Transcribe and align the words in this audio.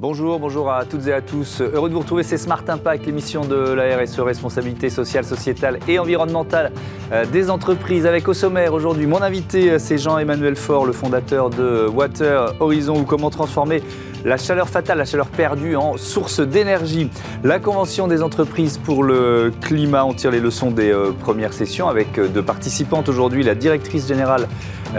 Bonjour, 0.00 0.40
bonjour 0.40 0.72
à 0.72 0.86
toutes 0.86 1.08
et 1.08 1.12
à 1.12 1.20
tous. 1.20 1.60
Heureux 1.60 1.90
de 1.90 1.92
vous 1.92 2.00
retrouver, 2.00 2.22
c'est 2.22 2.38
Smart 2.38 2.64
Impact, 2.66 3.04
l'émission 3.04 3.44
de 3.44 3.54
la 3.54 3.98
RSE, 3.98 4.20
responsabilité 4.20 4.88
sociale, 4.88 5.26
sociétale 5.26 5.78
et 5.88 5.98
environnementale 5.98 6.72
euh, 7.12 7.26
des 7.26 7.50
entreprises. 7.50 8.06
Avec 8.06 8.26
au 8.26 8.32
sommaire 8.32 8.72
aujourd'hui, 8.72 9.06
mon 9.06 9.20
invité, 9.20 9.72
euh, 9.72 9.78
c'est 9.78 9.98
Jean-Emmanuel 9.98 10.56
Faure, 10.56 10.86
le 10.86 10.92
fondateur 10.92 11.50
de 11.50 11.86
Water 11.86 12.54
Horizon, 12.60 13.00
ou 13.00 13.04
comment 13.04 13.28
transformer 13.28 13.82
la 14.24 14.38
chaleur 14.38 14.70
fatale, 14.70 14.96
la 14.96 15.04
chaleur 15.04 15.26
perdue 15.26 15.76
en 15.76 15.98
source 15.98 16.40
d'énergie. 16.40 17.10
La 17.44 17.58
Convention 17.58 18.08
des 18.08 18.22
entreprises 18.22 18.78
pour 18.78 19.04
le 19.04 19.52
climat, 19.60 20.06
on 20.06 20.14
tire 20.14 20.30
les 20.30 20.40
leçons 20.40 20.70
des 20.70 20.90
euh, 20.90 21.12
premières 21.12 21.52
sessions 21.52 21.90
avec 21.90 22.18
deux 22.18 22.42
participantes 22.42 23.10
aujourd'hui, 23.10 23.42
la 23.42 23.54
directrice 23.54 24.08
générale 24.08 24.48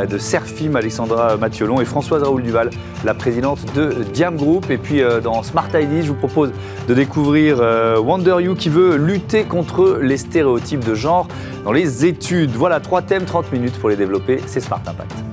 de 0.10 0.18
Serfim, 0.18 0.76
Alexandra 0.76 1.38
Mathiolon, 1.38 1.82
et 1.82 1.86
Françoise 1.86 2.24
Raoul 2.24 2.44
Duval, 2.44 2.70
la 3.04 3.14
présidente 3.14 3.60
de 3.76 4.04
Diam 4.14 4.36
Group. 4.36 4.70
Et 4.70 4.78
puis 4.78 5.02
euh, 5.02 5.20
dans 5.20 5.44
Smart 5.44 5.70
ID, 5.74 6.04
je 6.04 6.10
vous 6.10 6.16
propose 6.16 6.52
de 6.88 6.94
découvrir 6.94 7.58
euh, 7.60 8.00
Wonder 8.00 8.38
You 8.40 8.56
qui 8.56 8.70
veut 8.70 8.96
lutter 8.96 9.44
contre 9.44 10.00
les 10.02 10.18
stéréotypes 10.18 10.86
de 10.86 10.96
genre 10.96 11.28
dans 11.66 11.72
les 11.72 12.06
études. 12.06 12.52
Voilà, 12.52 12.80
trois 12.80 13.02
thèmes, 13.02 13.26
30 13.26 13.52
minutes 13.52 13.78
pour 13.80 13.90
les 13.90 13.96
développer. 13.96 14.40
C'est 14.46 14.60
Smart 14.62 14.82
Impact. 14.86 15.31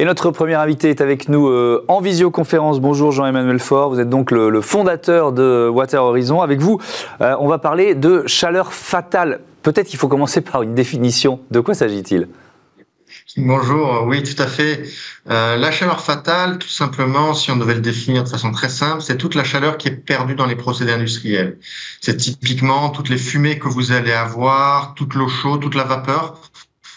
Et 0.00 0.06
notre 0.06 0.30
premier 0.30 0.54
invité 0.54 0.88
est 0.88 1.02
avec 1.02 1.28
nous 1.28 1.48
euh, 1.48 1.84
en 1.86 2.00
visioconférence. 2.00 2.80
Bonjour 2.80 3.12
Jean-Emmanuel 3.12 3.58
Faure, 3.58 3.90
vous 3.90 4.00
êtes 4.00 4.08
donc 4.08 4.30
le, 4.30 4.62
fondateur 4.62 5.30
de 5.30 5.68
Water 5.70 6.02
Horizon. 6.02 6.40
Avec 6.40 6.58
vous, 6.58 6.80
on 7.20 7.46
va 7.46 7.58
parler 7.58 7.94
de 7.94 8.24
chaleur 8.26 8.72
fatale. 8.72 9.40
Peut-être 9.62 9.88
qu'il 9.88 9.98
faut 9.98 10.08
commencer 10.08 10.40
par 10.40 10.62
une 10.62 10.74
définition. 10.74 11.40
De 11.50 11.60
quoi 11.60 11.74
s'agit-il? 11.74 12.28
Bonjour, 13.36 14.04
oui, 14.06 14.22
tout 14.22 14.40
à 14.42 14.46
fait. 14.46 14.82
Euh, 15.28 15.56
la 15.56 15.70
chaleur 15.70 16.00
fatale, 16.00 16.58
tout 16.58 16.68
simplement, 16.68 17.34
si 17.34 17.50
on 17.50 17.56
devait 17.56 17.74
le 17.74 17.80
définir 17.80 18.24
de 18.24 18.28
façon 18.28 18.50
très 18.50 18.68
simple, 18.68 19.02
c'est 19.02 19.18
toute 19.18 19.34
la 19.34 19.44
chaleur 19.44 19.78
qui 19.78 19.88
est 19.88 19.92
perdue 19.92 20.34
dans 20.34 20.46
les 20.46 20.56
procédés 20.56 20.92
industriels. 20.92 21.58
C'est 22.00 22.16
typiquement 22.16 22.90
toutes 22.90 23.08
les 23.08 23.18
fumées 23.18 23.58
que 23.58 23.68
vous 23.68 23.92
allez 23.92 24.12
avoir, 24.12 24.94
toute 24.94 25.14
l'eau 25.14 25.28
chaude, 25.28 25.60
toute 25.60 25.74
la 25.74 25.84
vapeur. 25.84 26.49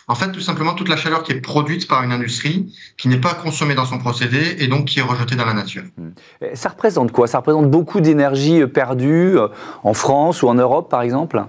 En 0.08 0.16
fait, 0.16 0.32
tout 0.32 0.42
simplement, 0.42 0.74
toute 0.74 0.90
la 0.90 0.98
chaleur 0.98 1.24
qui 1.24 1.32
est 1.32 1.40
produite 1.40 1.88
par 1.88 2.04
une 2.04 2.12
industrie, 2.12 2.74
qui 2.98 3.08
n'est 3.08 3.22
pas 3.22 3.34
consommée 3.34 3.74
dans 3.74 3.86
son 3.86 4.00
procédé 4.00 4.58
et 4.60 4.68
donc 4.68 4.86
qui 4.86 5.00
est 5.00 5.04
rejetée 5.04 5.36
dans 5.36 5.46
la 5.46 5.54
nature. 5.54 5.84
Hmm. 5.98 6.10
Ça 6.56 6.70
représente 6.70 7.12
quoi? 7.12 7.28
Ça 7.28 7.38
représente 7.38 7.72
beaucoup 7.72 8.02
d'énergie 8.02 8.66
perdue 8.68 9.38
euh, 9.38 9.48
en 9.84 9.94
France 9.94 10.44
ou 10.44 10.50
en 10.50 10.56
Europe, 10.56 10.90
par 10.90 11.02
exemple? 11.02 11.44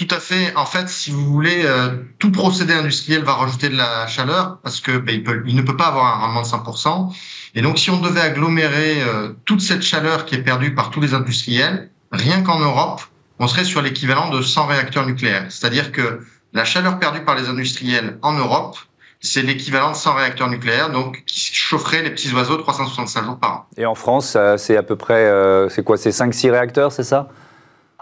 Tout 0.00 0.08
à 0.10 0.18
fait. 0.18 0.54
En 0.56 0.64
fait, 0.64 0.88
si 0.88 1.10
vous 1.10 1.24
voulez, 1.24 1.62
euh, 1.64 1.90
tout 2.18 2.32
procédé 2.32 2.72
industriel 2.72 3.22
va 3.22 3.34
rajouter 3.34 3.68
de 3.68 3.76
la 3.76 4.06
chaleur 4.06 4.58
parce 4.62 4.80
que 4.80 4.96
ben, 4.96 5.22
il, 5.46 5.54
ne 5.54 5.62
peut 5.62 5.76
pas 5.76 5.88
avoir 5.88 6.06
un 6.06 6.26
rendement 6.26 6.40
de 6.40 6.46
100%. 6.46 7.14
Et 7.54 7.60
donc, 7.60 7.78
si 7.78 7.90
on 7.90 8.00
devait 8.00 8.22
agglomérer 8.22 9.02
euh, 9.02 9.34
toute 9.44 9.60
cette 9.60 9.82
chaleur 9.82 10.24
qui 10.24 10.36
est 10.36 10.42
perdue 10.42 10.74
par 10.74 10.90
tous 10.90 11.00
les 11.00 11.12
industriels, 11.12 11.90
rien 12.12 12.42
qu'en 12.42 12.60
Europe, 12.60 13.02
on 13.38 13.46
serait 13.46 13.64
sur 13.64 13.82
l'équivalent 13.82 14.30
de 14.30 14.40
100 14.40 14.66
réacteurs 14.66 15.06
nucléaires. 15.06 15.46
C'est-à-dire 15.50 15.92
que 15.92 16.20
la 16.52 16.64
chaleur 16.64 16.98
perdue 16.98 17.22
par 17.22 17.34
les 17.34 17.48
industriels 17.48 18.18
en 18.22 18.32
Europe, 18.32 18.76
c'est 19.20 19.42
l'équivalent 19.42 19.90
de 19.90 19.96
100 19.96 20.14
réacteurs 20.14 20.48
nucléaires, 20.48 20.90
donc 20.90 21.22
qui 21.26 21.54
chaufferaient 21.54 22.02
les 22.02 22.10
petits 22.10 22.32
oiseaux 22.32 22.56
365 22.56 23.24
jours 23.24 23.38
par 23.38 23.52
an. 23.52 23.66
Et 23.76 23.84
en 23.84 23.94
France, 23.94 24.36
c'est 24.56 24.76
à 24.76 24.82
peu 24.82 24.96
près, 24.96 25.26
euh, 25.26 25.68
c'est 25.68 25.84
quoi, 25.84 25.98
c'est 25.98 26.10
5-6 26.10 26.50
réacteurs, 26.50 26.90
c'est 26.90 27.04
ça? 27.04 27.28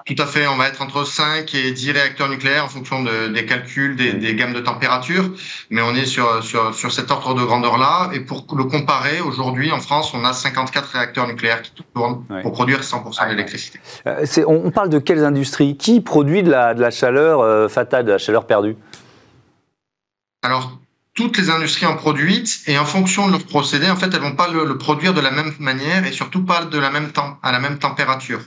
Tout 0.09 0.23
à 0.23 0.27
fait, 0.27 0.47
on 0.47 0.57
va 0.57 0.69
être 0.69 0.81
entre 0.81 1.05
5 1.05 1.55
et 1.55 1.71
10 1.71 1.91
réacteurs 1.93 2.31
nucléaires 2.31 2.65
en 2.65 2.69
fonction 2.69 3.05
des 3.05 3.45
calculs, 3.45 3.95
des, 3.95 4.35
gammes 4.35 4.55
de 4.55 4.61
température, 4.61 5.31
mais 5.69 5.83
on 5.83 5.95
est 5.95 6.07
sur, 6.07 6.43
sur, 6.43 6.75
sur 6.75 6.91
cet 6.93 7.11
ordre 7.11 7.35
de 7.35 7.45
grandeur-là. 7.45 8.11
Et 8.15 8.21
pour 8.21 8.47
le 8.57 8.65
comparer, 8.65 9.21
aujourd'hui 9.21 9.71
en 9.71 9.81
France, 9.81 10.15
on 10.15 10.25
a 10.25 10.33
54 10.33 10.89
réacteurs 10.89 11.27
nucléaires 11.27 11.61
qui 11.61 11.73
tournent 11.95 12.25
pour 12.43 12.53
produire 12.53 12.81
100% 12.81 13.29
d'électricité. 13.29 13.81
Euh, 14.07 14.25
on 14.47 14.71
parle 14.71 14.89
de 14.89 14.99
quelles 14.99 15.25
industries? 15.25 15.77
Qui 15.77 16.01
produit 16.01 16.43
de 16.43 16.51
la, 16.51 16.73
de 16.73 16.81
la 16.81 16.91
chaleur 16.91 17.41
euh, 17.41 17.69
fatale, 17.69 18.07
de 18.07 18.13
la 18.13 18.19
chaleur 18.19 18.47
perdue? 18.47 18.77
Alors, 20.43 20.79
toutes 21.13 21.37
les 21.37 21.51
industries 21.51 21.85
en 21.85 21.97
produisent 21.97 22.63
et 22.67 22.79
en 22.79 22.87
fonction 22.87 23.27
de 23.27 23.33
leur 23.33 23.45
procédé, 23.45 23.91
en 23.91 23.97
fait, 23.97 24.07
elles 24.15 24.21
vont 24.21 24.37
pas 24.37 24.49
le, 24.49 24.65
le 24.65 24.79
produire 24.79 25.13
de 25.13 25.21
la 25.21 25.31
même 25.31 25.53
manière 25.59 26.07
et 26.07 26.13
surtout 26.13 26.45
pas 26.45 26.65
de 26.65 26.79
la 26.79 26.91
même 26.91 27.13
temps, 27.13 27.39
à 27.43 27.53
la 27.53 27.59
même 27.59 27.79
température. 27.79 28.41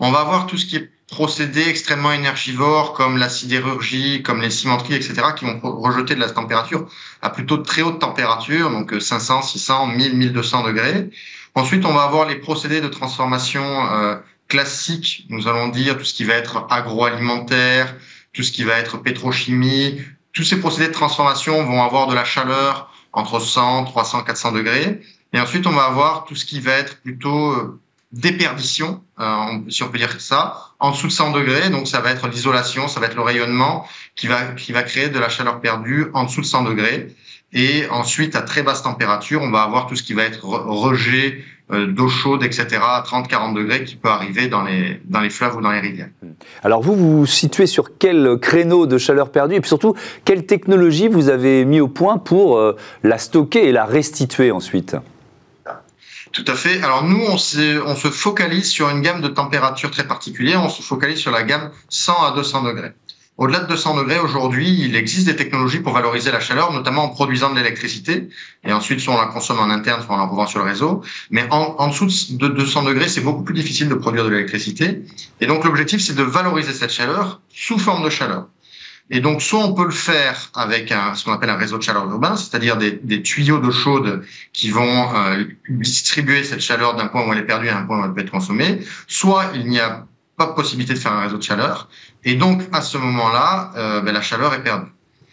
On 0.00 0.10
va 0.10 0.20
avoir 0.20 0.46
tout 0.46 0.56
ce 0.56 0.66
qui 0.66 0.76
est 0.76 0.90
procédés 1.08 1.68
extrêmement 1.68 2.12
énergivores 2.12 2.94
comme 2.94 3.18
la 3.18 3.28
sidérurgie, 3.28 4.22
comme 4.22 4.40
les 4.40 4.50
cimenteries, 4.50 4.94
etc., 4.94 5.14
qui 5.36 5.44
vont 5.44 5.60
rejeter 5.62 6.14
de 6.14 6.20
la 6.20 6.30
température 6.30 6.88
à 7.20 7.30
plutôt 7.30 7.58
très 7.58 7.82
haute 7.82 7.98
température, 7.98 8.70
donc 8.70 8.94
500, 8.98 9.42
600, 9.42 9.88
1000, 9.88 10.16
1200 10.16 10.64
degrés. 10.64 11.10
Ensuite, 11.54 11.84
on 11.84 11.92
va 11.92 12.04
avoir 12.04 12.26
les 12.26 12.36
procédés 12.36 12.80
de 12.80 12.88
transformation 12.88 13.92
euh, 13.92 14.16
classiques, 14.48 15.26
nous 15.28 15.48
allons 15.48 15.68
dire 15.68 15.98
tout 15.98 16.04
ce 16.04 16.14
qui 16.14 16.24
va 16.24 16.34
être 16.34 16.66
agroalimentaire, 16.70 17.94
tout 18.32 18.42
ce 18.42 18.52
qui 18.52 18.64
va 18.64 18.78
être 18.78 18.98
pétrochimie. 18.98 20.00
Tous 20.32 20.44
ces 20.44 20.60
procédés 20.60 20.88
de 20.88 20.92
transformation 20.92 21.64
vont 21.64 21.82
avoir 21.82 22.06
de 22.06 22.14
la 22.14 22.24
chaleur 22.24 22.92
entre 23.12 23.40
100, 23.40 23.84
300, 23.84 24.22
400 24.22 24.52
degrés. 24.52 25.00
Et 25.32 25.40
ensuite, 25.40 25.66
on 25.66 25.72
va 25.72 25.84
avoir 25.84 26.24
tout 26.24 26.36
ce 26.36 26.44
qui 26.44 26.60
va 26.60 26.72
être 26.72 27.00
plutôt 27.00 27.52
euh, 27.52 27.80
déperdition, 28.12 29.02
euh, 29.20 29.58
si 29.68 29.82
on 29.82 29.88
peut 29.88 29.98
dire 29.98 30.20
ça, 30.20 30.56
en 30.80 30.90
dessous 30.90 31.06
de 31.06 31.12
100 31.12 31.32
degrés. 31.32 31.70
Donc 31.70 31.86
ça 31.86 32.00
va 32.00 32.10
être 32.10 32.28
l'isolation, 32.28 32.88
ça 32.88 33.00
va 33.00 33.06
être 33.06 33.16
le 33.16 33.22
rayonnement 33.22 33.86
qui 34.16 34.26
va 34.26 34.52
qui 34.56 34.72
va 34.72 34.82
créer 34.82 35.08
de 35.08 35.18
la 35.18 35.28
chaleur 35.28 35.60
perdue 35.60 36.06
en 36.14 36.24
dessous 36.24 36.40
de 36.40 36.46
100 36.46 36.64
degrés. 36.64 37.14
Et 37.52 37.88
ensuite, 37.90 38.36
à 38.36 38.42
très 38.42 38.62
basse 38.62 38.82
température, 38.82 39.42
on 39.42 39.50
va 39.50 39.62
avoir 39.62 39.86
tout 39.86 39.96
ce 39.96 40.02
qui 40.04 40.14
va 40.14 40.22
être 40.22 40.44
rejet 40.44 41.42
euh, 41.72 41.86
d'eau 41.86 42.08
chaude, 42.08 42.44
etc., 42.44 42.78
à 42.80 43.02
30-40 43.06 43.54
degrés, 43.54 43.84
qui 43.84 43.96
peut 43.96 44.08
arriver 44.08 44.48
dans 44.48 44.62
les, 44.62 45.00
dans 45.04 45.20
les 45.20 45.30
fleuves 45.30 45.56
ou 45.56 45.60
dans 45.60 45.70
les 45.70 45.80
rivières. 45.80 46.08
Alors 46.62 46.80
vous, 46.80 46.94
vous 46.94 47.18
vous 47.18 47.26
situez 47.26 47.66
sur 47.66 47.96
quel 47.98 48.38
créneau 48.40 48.86
de 48.86 48.98
chaleur 48.98 49.30
perdue? 49.30 49.56
Et 49.56 49.60
puis 49.60 49.68
surtout, 49.68 49.94
quelle 50.24 50.46
technologie 50.46 51.08
vous 51.08 51.28
avez 51.28 51.64
mis 51.64 51.80
au 51.80 51.88
point 51.88 52.18
pour 52.18 52.56
euh, 52.56 52.76
la 53.02 53.18
stocker 53.18 53.68
et 53.68 53.72
la 53.72 53.84
restituer 53.84 54.52
ensuite? 54.52 54.96
Tout 56.32 56.44
à 56.46 56.54
fait. 56.54 56.82
Alors 56.82 57.04
nous, 57.04 57.22
on, 57.26 57.34
on 57.34 57.96
se 57.96 58.10
focalise 58.10 58.68
sur 58.68 58.88
une 58.90 59.00
gamme 59.00 59.20
de 59.20 59.28
températures 59.28 59.90
très 59.90 60.06
particulière. 60.06 60.62
On 60.62 60.68
se 60.68 60.82
focalise 60.82 61.18
sur 61.18 61.30
la 61.30 61.42
gamme 61.42 61.70
100 61.88 62.24
à 62.24 62.32
200 62.32 62.62
degrés. 62.62 62.92
Au-delà 63.40 63.60
de 63.60 63.68
200 63.68 63.96
degrés, 63.96 64.18
aujourd'hui, 64.18 64.68
il 64.84 64.94
existe 64.94 65.26
des 65.26 65.34
technologies 65.34 65.80
pour 65.80 65.94
valoriser 65.94 66.30
la 66.30 66.40
chaleur, 66.40 66.74
notamment 66.74 67.04
en 67.04 67.08
produisant 67.08 67.48
de 67.48 67.56
l'électricité. 67.56 68.28
Et 68.64 68.72
ensuite, 68.74 69.00
soit 69.00 69.14
on 69.14 69.18
la 69.18 69.28
consomme 69.28 69.60
en 69.60 69.70
interne, 69.70 70.02
soit 70.02 70.14
on 70.14 70.18
la 70.18 70.26
revend 70.26 70.46
sur 70.46 70.58
le 70.58 70.66
réseau. 70.66 71.02
Mais 71.30 71.46
en, 71.50 71.74
en 71.78 71.88
dessous 71.88 72.06
de 72.32 72.48
200 72.48 72.82
degrés, 72.82 73.08
c'est 73.08 73.22
beaucoup 73.22 73.42
plus 73.42 73.54
difficile 73.54 73.88
de 73.88 73.94
produire 73.94 74.24
de 74.24 74.28
l'électricité. 74.28 75.02
Et 75.40 75.46
donc, 75.46 75.64
l'objectif, 75.64 76.02
c'est 76.02 76.14
de 76.14 76.22
valoriser 76.22 76.74
cette 76.74 76.92
chaleur 76.92 77.40
sous 77.48 77.78
forme 77.78 78.04
de 78.04 78.10
chaleur. 78.10 78.46
Et 79.12 79.20
donc, 79.20 79.42
soit 79.42 79.64
on 79.64 79.74
peut 79.74 79.84
le 79.84 79.90
faire 79.90 80.50
avec 80.54 80.94
ce 81.14 81.24
qu'on 81.24 81.32
appelle 81.32 81.50
un 81.50 81.56
réseau 81.56 81.78
de 81.78 81.82
chaleur 81.82 82.08
urbain, 82.08 82.36
c'est-à-dire 82.36 82.76
des, 82.76 83.22
tuyaux 83.22 83.58
d'eau 83.58 83.72
chaude 83.72 84.24
qui 84.52 84.70
vont 84.70 85.14
euh, 85.16 85.44
distribuer 85.68 86.44
cette 86.44 86.60
chaleur 86.60 86.94
d'un 86.94 87.08
point 87.08 87.26
où 87.26 87.32
elle 87.32 87.40
est 87.40 87.46
perdue 87.46 87.68
à 87.68 87.78
un 87.78 87.82
point 87.82 88.00
où 88.00 88.04
elle 88.04 88.12
peut 88.12 88.20
être 88.20 88.30
consommée, 88.30 88.80
soit 89.08 89.46
il 89.54 89.66
n'y 89.66 89.80
a 89.80 90.06
pas 90.36 90.46
possibilité 90.48 90.94
de 90.94 90.98
faire 90.98 91.12
un 91.12 91.22
réseau 91.22 91.38
de 91.38 91.42
chaleur, 91.42 91.88
et 92.24 92.34
donc 92.34 92.62
à 92.72 92.82
ce 92.82 92.98
moment-là, 92.98 93.72
euh, 93.76 94.00
ben, 94.00 94.12
la 94.12 94.22
chaleur 94.22 94.54
est 94.54 94.62
perdue. 94.62 94.90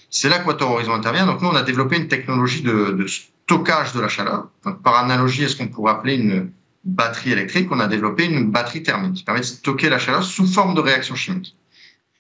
C'est 0.10 0.30
là 0.30 0.40
que 0.40 0.48
Water 0.48 0.70
Horizon 0.70 0.94
intervient. 0.94 1.26
Donc 1.26 1.42
nous, 1.42 1.50
on 1.50 1.56
a 1.56 1.62
développé 1.62 1.98
une 1.98 2.08
technologie 2.08 2.62
de, 2.62 3.06
stockage 3.08 3.94
de 3.94 4.02
la 4.02 4.08
chaleur. 4.08 4.48
Par 4.84 4.98
analogie 4.98 5.46
à 5.46 5.50
ce 5.50 5.56
qu'on 5.56 5.68
pourrait 5.68 5.94
appeler 5.94 6.16
une 6.16 6.52
batterie 6.84 7.32
électrique, 7.32 7.68
on 7.72 7.80
a 7.80 7.88
développé 7.88 8.26
une 8.26 8.50
batterie 8.50 8.84
thermique 8.84 9.14
qui 9.14 9.24
permet 9.24 9.42
de 9.42 9.46
stocker 9.46 9.90
la 9.90 10.00
chaleur 10.00 10.24
sous 10.24 10.48
forme 10.48 10.74
de 10.76 10.82
réaction 10.82 11.16
chimique. 11.16 11.56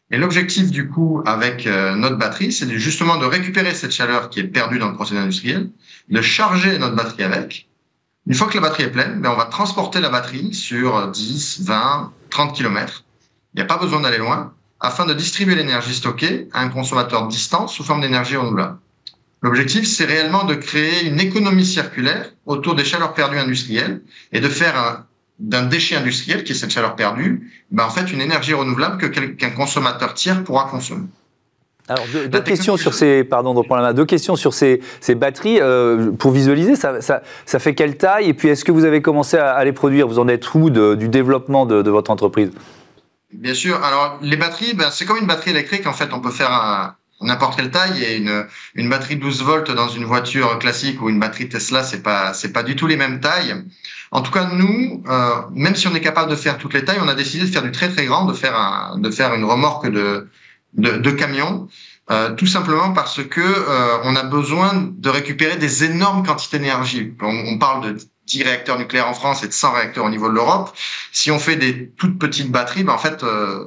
Et 0.09 0.18
l'objectif 0.18 0.71
du 0.71 0.89
coup 0.89 1.21
avec 1.25 1.68
euh, 1.68 1.95
notre 1.95 2.15
batterie, 2.15 2.54
c'est 2.54 2.69
justement 2.77 3.18
de 3.18 3.25
récupérer 3.25 3.74
cette 3.74 3.92
chaleur 3.92 4.30
qui 4.30 4.39
est 4.39 4.45
perdue 4.45 4.80
dans 4.80 4.89
le 4.89 4.95
procédé 4.95 5.19
industriel, 5.19 5.69
de 6.09 6.21
charger 6.21 6.77
notre 6.77 6.95
batterie 6.95 7.24
avec. 7.24 7.68
Une 8.25 8.33
fois 8.33 8.48
que 8.48 8.56
la 8.56 8.62
batterie 8.62 8.83
est 8.83 8.92
pleine, 8.92 9.21
ben, 9.21 9.31
on 9.31 9.36
va 9.36 9.45
transporter 9.45 10.00
la 10.00 10.09
batterie 10.09 10.54
sur 10.54 11.09
10, 11.09 11.62
20, 11.63 12.13
30 12.30 12.56
km. 12.56 13.04
Il 13.54 13.57
n'y 13.57 13.63
a 13.63 13.65
pas 13.65 13.77
besoin 13.77 14.01
d'aller 14.01 14.18
loin 14.18 14.54
afin 14.80 15.06
de 15.06 15.13
distribuer 15.13 15.56
l'énergie 15.56 15.94
stockée 15.94 16.48
à 16.53 16.62
un 16.62 16.69
consommateur 16.69 17.27
distant 17.27 17.68
sous 17.68 17.83
forme 17.83 18.01
d'énergie 18.01 18.38
renouvelable. 18.38 18.77
L'objectif, 19.42 19.86
c'est 19.88 20.06
réellement 20.06 20.45
de 20.45 20.56
créer 20.56 21.06
une 21.06 21.19
économie 21.19 21.65
circulaire 21.65 22.31
autour 22.45 22.75
des 22.75 22.86
chaleurs 22.86 23.13
perdues 23.13 23.38
industrielles 23.38 24.01
et 24.31 24.39
de 24.39 24.50
faire 24.50 24.77
un, 24.77 25.06
d'un 25.39 25.63
déchet 25.63 25.95
industriel, 25.95 26.44
qui 26.44 26.54
est 26.54 26.56
cette 26.56 26.72
chaleur 26.72 26.95
perdue, 26.95 27.51
ben 27.72 27.86
en 27.86 27.89
fait 27.89 28.12
une 28.12 28.22
énergie 28.22 28.54
renouvelable 28.54 28.98
que 28.98 29.06
qu'un 29.06 29.50
consommateur 29.51 30.13
tiers 30.13 30.44
pourra 30.44 30.66
consommer. 30.66 31.07
Alors 31.89 32.06
deux, 32.12 32.42
questions 32.42 32.75
sur 32.75 32.94
ces, 32.94 33.24
pardon 33.24 33.54
de 33.54 33.62
la 33.69 33.81
main, 33.81 33.94
deux 33.94 34.06
questions 34.06 34.36
sur 34.36 34.54
ces, 34.54 34.81
ces 35.00 35.16
batteries 35.16 35.60
euh, 35.62 36.12
pour 36.12 36.31
visualiser. 36.31 36.75
Ça, 36.75 37.00
ça, 37.00 37.22
ça, 37.45 37.60
fait 37.60 37.75
quelle 37.75 37.95
taille? 37.95 38.28
Et 38.28 38.34
puis 38.34 38.50
est-ce 38.50 38.66
que 38.66 38.74
vous 38.74 38.84
avez 38.84 39.01
commencé 39.01 39.38
à, 39.38 39.63
les 39.63 39.72
produire? 39.72 40.06
Vous 40.06 40.19
en 40.19 40.28
êtes 40.28 40.54
où 40.54 40.69
du 40.69 41.07
développement 41.07 41.66
de, 41.66 41.81
de, 41.81 41.89
votre 41.89 42.12
entreprise? 42.12 42.51
Bien 43.34 43.54
sûr. 43.54 43.81
Alors 43.81 44.19
les 44.22 44.36
batteries, 44.36 44.74
ben, 44.74 44.89
c'est 44.92 45.06
comme 45.06 45.18
une 45.18 45.28
batterie 45.28 45.51
électrique. 45.51 45.88
En 45.88 45.94
fait, 45.94 46.10
on 46.12 46.19
peut 46.19 46.31
faire 46.31 46.51
un, 46.51 46.95
n'importe 47.21 47.55
quelle 47.55 47.71
taille 47.71 48.03
et 48.03 48.17
une, 48.17 48.45
une 48.75 48.89
batterie 48.89 49.15
12 49.15 49.43
volts 49.43 49.71
dans 49.71 49.89
une 49.89 50.05
voiture 50.05 50.59
classique 50.59 51.01
ou 51.01 51.09
une 51.09 51.19
batterie 51.19 51.49
Tesla, 51.49 51.83
c'est 51.83 52.03
pas 52.03 52.33
c'est 52.33 52.53
pas 52.53 52.63
du 52.63 52.75
tout 52.75 52.87
les 52.87 52.97
mêmes 52.97 53.19
tailles. 53.19 53.55
En 54.11 54.21
tout 54.21 54.31
cas, 54.31 54.45
nous, 54.45 55.03
euh, 55.07 55.41
même 55.51 55.75
si 55.75 55.87
on 55.87 55.95
est 55.95 56.01
capable 56.01 56.31
de 56.31 56.35
faire 56.35 56.57
toutes 56.57 56.73
les 56.73 56.85
tailles, 56.85 56.99
on 57.01 57.07
a 57.07 57.15
décidé 57.15 57.45
de 57.45 57.51
faire 57.51 57.63
du 57.63 57.71
très 57.71 57.89
très 57.89 58.05
grand, 58.05 58.25
de 58.25 58.33
faire 58.33 58.55
un, 58.55 58.97
de 58.99 59.09
faire 59.09 59.33
une 59.33 59.43
remorque 59.43 59.89
de 59.89 60.27
de, 60.73 60.91
de 60.97 61.11
camions, 61.11 61.67
euh, 62.11 62.33
tout 62.35 62.45
simplement 62.45 62.93
parce 62.93 63.23
que 63.23 63.41
euh, 63.41 63.97
on 64.03 64.15
a 64.15 64.23
besoin 64.23 64.73
de 64.97 65.09
récupérer 65.09 65.57
des 65.57 65.83
énormes 65.83 66.25
quantités 66.25 66.59
d'énergie. 66.59 67.13
On, 67.21 67.53
on, 67.53 67.57
parle 67.57 67.83
de 67.93 67.97
10 68.27 68.43
réacteurs 68.43 68.77
nucléaires 68.77 69.09
en 69.09 69.13
France 69.13 69.43
et 69.43 69.47
de 69.47 69.53
100 69.53 69.73
réacteurs 69.73 70.05
au 70.05 70.09
niveau 70.09 70.29
de 70.29 70.33
l'Europe. 70.33 70.75
Si 71.11 71.31
on 71.31 71.39
fait 71.39 71.55
des 71.55 71.89
toutes 71.97 72.17
petites 72.19 72.51
batteries, 72.51 72.83
ben 72.83 72.93
en 72.93 72.97
fait, 72.97 73.23
euh, 73.23 73.65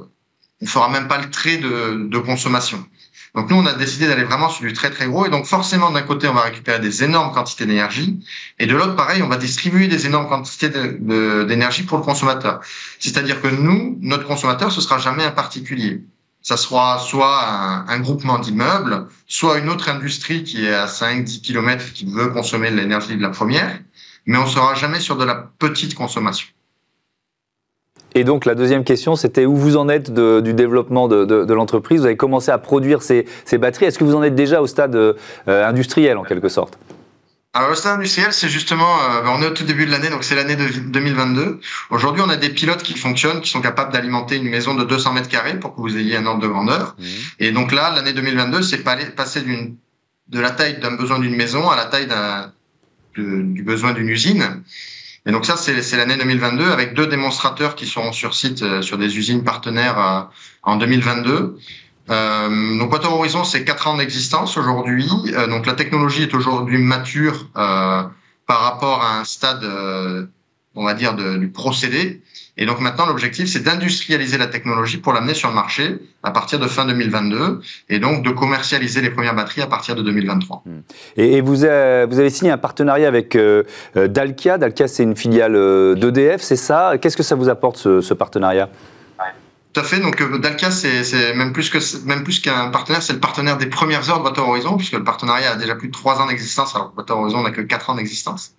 on 0.62 0.66
fera 0.66 0.88
même 0.88 1.08
pas 1.08 1.18
le 1.18 1.30
trait 1.30 1.58
de, 1.58 2.06
de 2.08 2.18
consommation. 2.18 2.84
Donc 3.34 3.48
nous, 3.50 3.56
on 3.56 3.66
a 3.66 3.72
décidé 3.74 4.06
d'aller 4.06 4.24
vraiment 4.24 4.48
sur 4.48 4.66
du 4.66 4.72
très 4.72 4.90
très 4.90 5.06
gros. 5.06 5.26
Et 5.26 5.30
donc 5.30 5.46
forcément, 5.46 5.90
d'un 5.90 6.02
côté, 6.02 6.26
on 6.28 6.34
va 6.34 6.42
récupérer 6.42 6.80
des 6.80 7.04
énormes 7.04 7.32
quantités 7.32 7.66
d'énergie. 7.66 8.18
Et 8.58 8.66
de 8.66 8.74
l'autre, 8.74 8.96
pareil, 8.96 9.22
on 9.22 9.28
va 9.28 9.36
distribuer 9.36 9.86
des 9.86 10.06
énormes 10.06 10.28
quantités 10.28 10.68
d'énergie 10.68 11.84
pour 11.84 11.98
le 11.98 12.04
consommateur. 12.04 12.60
C'est-à-dire 12.98 13.40
que 13.40 13.48
nous, 13.48 13.98
notre 14.00 14.26
consommateur, 14.26 14.72
ce 14.72 14.80
sera 14.80 14.98
jamais 14.98 15.24
un 15.24 15.30
particulier. 15.30 16.02
Ça 16.42 16.56
sera 16.56 16.98
soit 16.98 17.44
un, 17.88 18.00
groupement 18.00 18.38
d'immeubles, 18.38 19.06
soit 19.26 19.58
une 19.58 19.68
autre 19.68 19.90
industrie 19.90 20.42
qui 20.42 20.64
est 20.64 20.74
à 20.74 20.86
5-10 20.86 21.42
km 21.42 21.92
qui 21.92 22.06
veut 22.06 22.28
consommer 22.28 22.70
l'énergie 22.70 23.16
de 23.16 23.22
la 23.22 23.28
première. 23.28 23.78
Mais 24.26 24.38
on 24.38 24.46
sera 24.46 24.74
jamais 24.74 25.00
sur 25.00 25.16
de 25.16 25.24
la 25.24 25.34
petite 25.34 25.94
consommation. 25.94 26.48
Et 28.14 28.24
donc 28.24 28.44
la 28.44 28.54
deuxième 28.54 28.84
question, 28.84 29.16
c'était 29.16 29.46
où 29.46 29.56
vous 29.56 29.76
en 29.76 29.88
êtes 29.88 30.12
de, 30.12 30.40
du 30.40 30.52
développement 30.54 31.08
de, 31.08 31.24
de, 31.24 31.44
de 31.44 31.54
l'entreprise? 31.54 32.00
Vous 32.00 32.06
avez 32.06 32.16
commencé 32.16 32.50
à 32.50 32.58
produire 32.58 33.02
ces, 33.02 33.26
ces 33.44 33.58
batteries. 33.58 33.86
Est-ce 33.86 33.98
que 33.98 34.04
vous 34.04 34.16
en 34.16 34.22
êtes 34.22 34.34
déjà 34.34 34.60
au 34.60 34.66
stade 34.66 34.94
euh, 34.96 35.14
industriel 35.46 36.18
en 36.18 36.24
quelque 36.24 36.48
sorte? 36.48 36.78
Alors, 37.52 37.70
le 37.70 37.74
stade 37.74 37.98
industriel, 37.98 38.32
c'est 38.32 38.48
justement, 38.48 38.96
euh, 39.02 39.22
on 39.26 39.42
est 39.42 39.46
au 39.46 39.50
tout 39.50 39.64
début 39.64 39.84
de 39.84 39.90
l'année, 39.90 40.08
donc 40.08 40.22
c'est 40.22 40.36
l'année 40.36 40.54
de 40.54 40.68
2022. 40.68 41.60
Aujourd'hui, 41.90 42.22
on 42.24 42.28
a 42.28 42.36
des 42.36 42.50
pilotes 42.50 42.82
qui 42.82 42.96
fonctionnent, 42.96 43.40
qui 43.40 43.50
sont 43.50 43.60
capables 43.60 43.92
d'alimenter 43.92 44.36
une 44.36 44.48
maison 44.48 44.74
de 44.74 44.84
200 44.84 45.14
mètres 45.14 45.28
carrés 45.28 45.58
pour 45.58 45.74
que 45.74 45.80
vous 45.80 45.96
ayez 45.96 46.16
un 46.16 46.26
ordre 46.26 46.40
de 46.40 46.46
grandeur. 46.46 46.94
Mmh. 46.96 47.04
Et 47.40 47.50
donc 47.50 47.72
là, 47.72 47.92
l'année 47.92 48.12
2022, 48.12 48.62
c'est 48.62 48.84
passé 48.84 49.40
d'une 49.40 49.76
de 50.28 50.38
la 50.38 50.50
taille 50.50 50.78
d'un 50.78 50.92
besoin 50.92 51.18
d'une 51.18 51.34
maison 51.34 51.68
à 51.70 51.76
la 51.76 51.86
taille 51.86 52.06
d'un 52.06 52.52
du 53.16 53.64
besoin 53.64 53.92
d'une 53.92 54.08
usine. 54.08 54.62
Et 55.30 55.32
donc 55.32 55.46
ça, 55.46 55.56
c'est 55.56 55.96
l'année 55.96 56.16
2022 56.16 56.72
avec 56.72 56.92
deux 56.92 57.06
démonstrateurs 57.06 57.76
qui 57.76 57.86
sont 57.86 58.10
sur 58.10 58.34
site 58.34 58.64
euh, 58.64 58.82
sur 58.82 58.98
des 58.98 59.16
usines 59.16 59.44
partenaires 59.44 59.96
euh, 59.96 60.22
en 60.64 60.74
2022. 60.74 61.56
Euh, 62.10 62.78
donc 62.80 62.90
Water 62.90 63.12
Horizon, 63.12 63.44
c'est 63.44 63.62
quatre 63.62 63.86
ans 63.86 63.96
d'existence 63.96 64.56
aujourd'hui. 64.56 65.08
Euh, 65.28 65.46
donc 65.46 65.66
la 65.66 65.74
technologie 65.74 66.24
est 66.24 66.34
aujourd'hui 66.34 66.78
mature 66.78 67.46
euh, 67.56 68.02
par 68.48 68.60
rapport 68.60 69.04
à 69.04 69.20
un 69.20 69.24
stade, 69.24 69.62
euh, 69.62 70.26
on 70.74 70.84
va 70.84 70.94
dire, 70.94 71.14
de, 71.14 71.36
du 71.36 71.48
procédé. 71.48 72.22
Et 72.60 72.66
donc 72.66 72.80
maintenant, 72.80 73.06
l'objectif, 73.06 73.48
c'est 73.48 73.64
d'industrialiser 73.64 74.36
la 74.36 74.46
technologie 74.46 74.98
pour 74.98 75.14
l'amener 75.14 75.32
sur 75.32 75.48
le 75.48 75.54
marché 75.54 75.98
à 76.22 76.30
partir 76.30 76.58
de 76.58 76.68
fin 76.68 76.84
2022 76.84 77.60
et 77.88 77.98
donc 77.98 78.22
de 78.22 78.30
commercialiser 78.30 79.00
les 79.00 79.08
premières 79.08 79.34
batteries 79.34 79.62
à 79.62 79.66
partir 79.66 79.96
de 79.96 80.02
2023. 80.02 80.62
Hmm. 80.66 80.80
Et, 81.16 81.38
et 81.38 81.40
vous, 81.40 81.64
avez, 81.64 82.06
vous, 82.06 82.20
avez 82.20 82.28
signé 82.28 82.50
un 82.50 82.58
partenariat 82.58 83.08
avec 83.08 83.34
euh, 83.34 83.64
Dalkia. 83.96 84.58
Dalkia, 84.58 84.88
c'est 84.88 85.02
une 85.02 85.16
filiale 85.16 85.54
d'EDF, 85.96 86.42
c'est 86.42 86.56
ça? 86.56 86.92
Qu'est-ce 87.00 87.16
que 87.16 87.22
ça 87.22 87.34
vous 87.34 87.48
apporte, 87.48 87.78
ce, 87.78 88.02
ce 88.02 88.12
partenariat? 88.12 88.68
Tout 89.72 89.80
à 89.80 89.84
fait. 89.84 90.00
Donc 90.00 90.20
Dalkia, 90.40 90.70
c'est 90.70 91.34
même 91.34 91.52
plus 91.52 91.70
que 91.70 91.78
même 92.04 92.24
plus 92.24 92.40
qu'un 92.40 92.68
partenaire, 92.70 93.02
c'est 93.02 93.12
le 93.12 93.20
partenaire 93.20 93.56
des 93.56 93.66
premières 93.66 94.10
heures 94.10 94.18
de 94.18 94.24
Water 94.24 94.46
Horizon, 94.46 94.76
puisque 94.76 94.94
le 94.94 95.04
partenariat 95.04 95.52
a 95.52 95.56
déjà 95.56 95.76
plus 95.76 95.88
de 95.88 95.92
trois 95.92 96.20
ans 96.20 96.26
d'existence, 96.26 96.74
alors 96.74 96.92
Water 96.96 97.16
Horizon 97.16 97.42
n'a 97.42 97.52
que 97.52 97.60
quatre 97.60 97.88
ans 97.88 97.94
d'existence. 97.94 98.52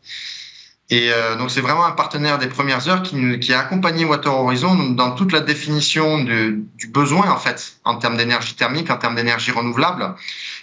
Et 0.91 1.09
euh, 1.09 1.37
donc 1.37 1.49
c'est 1.49 1.61
vraiment 1.61 1.85
un 1.85 1.91
partenaire 1.91 2.37
des 2.37 2.47
premières 2.47 2.89
heures 2.89 3.01
qui, 3.01 3.39
qui 3.39 3.53
a 3.53 3.61
accompagné 3.61 4.03
Water 4.03 4.33
Horizon 4.33 4.91
dans 4.91 5.11
toute 5.11 5.31
la 5.31 5.39
définition 5.39 6.19
du 6.23 6.87
besoin 6.89 7.31
en 7.31 7.37
fait 7.37 7.77
en 7.85 7.95
termes 7.95 8.17
d'énergie 8.17 8.55
thermique, 8.55 8.91
en 8.91 8.97
termes 8.97 9.15
d'énergie 9.15 9.51
renouvelable, 9.51 10.13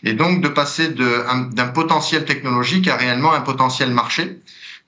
et 0.05 0.13
donc 0.13 0.43
de 0.43 0.49
passer 0.49 0.89
d'un 0.89 1.69
potentiel 1.69 2.27
technologique 2.27 2.89
à 2.89 2.97
réellement 2.97 3.33
un 3.33 3.41
potentiel 3.41 3.91
marché. 3.91 4.39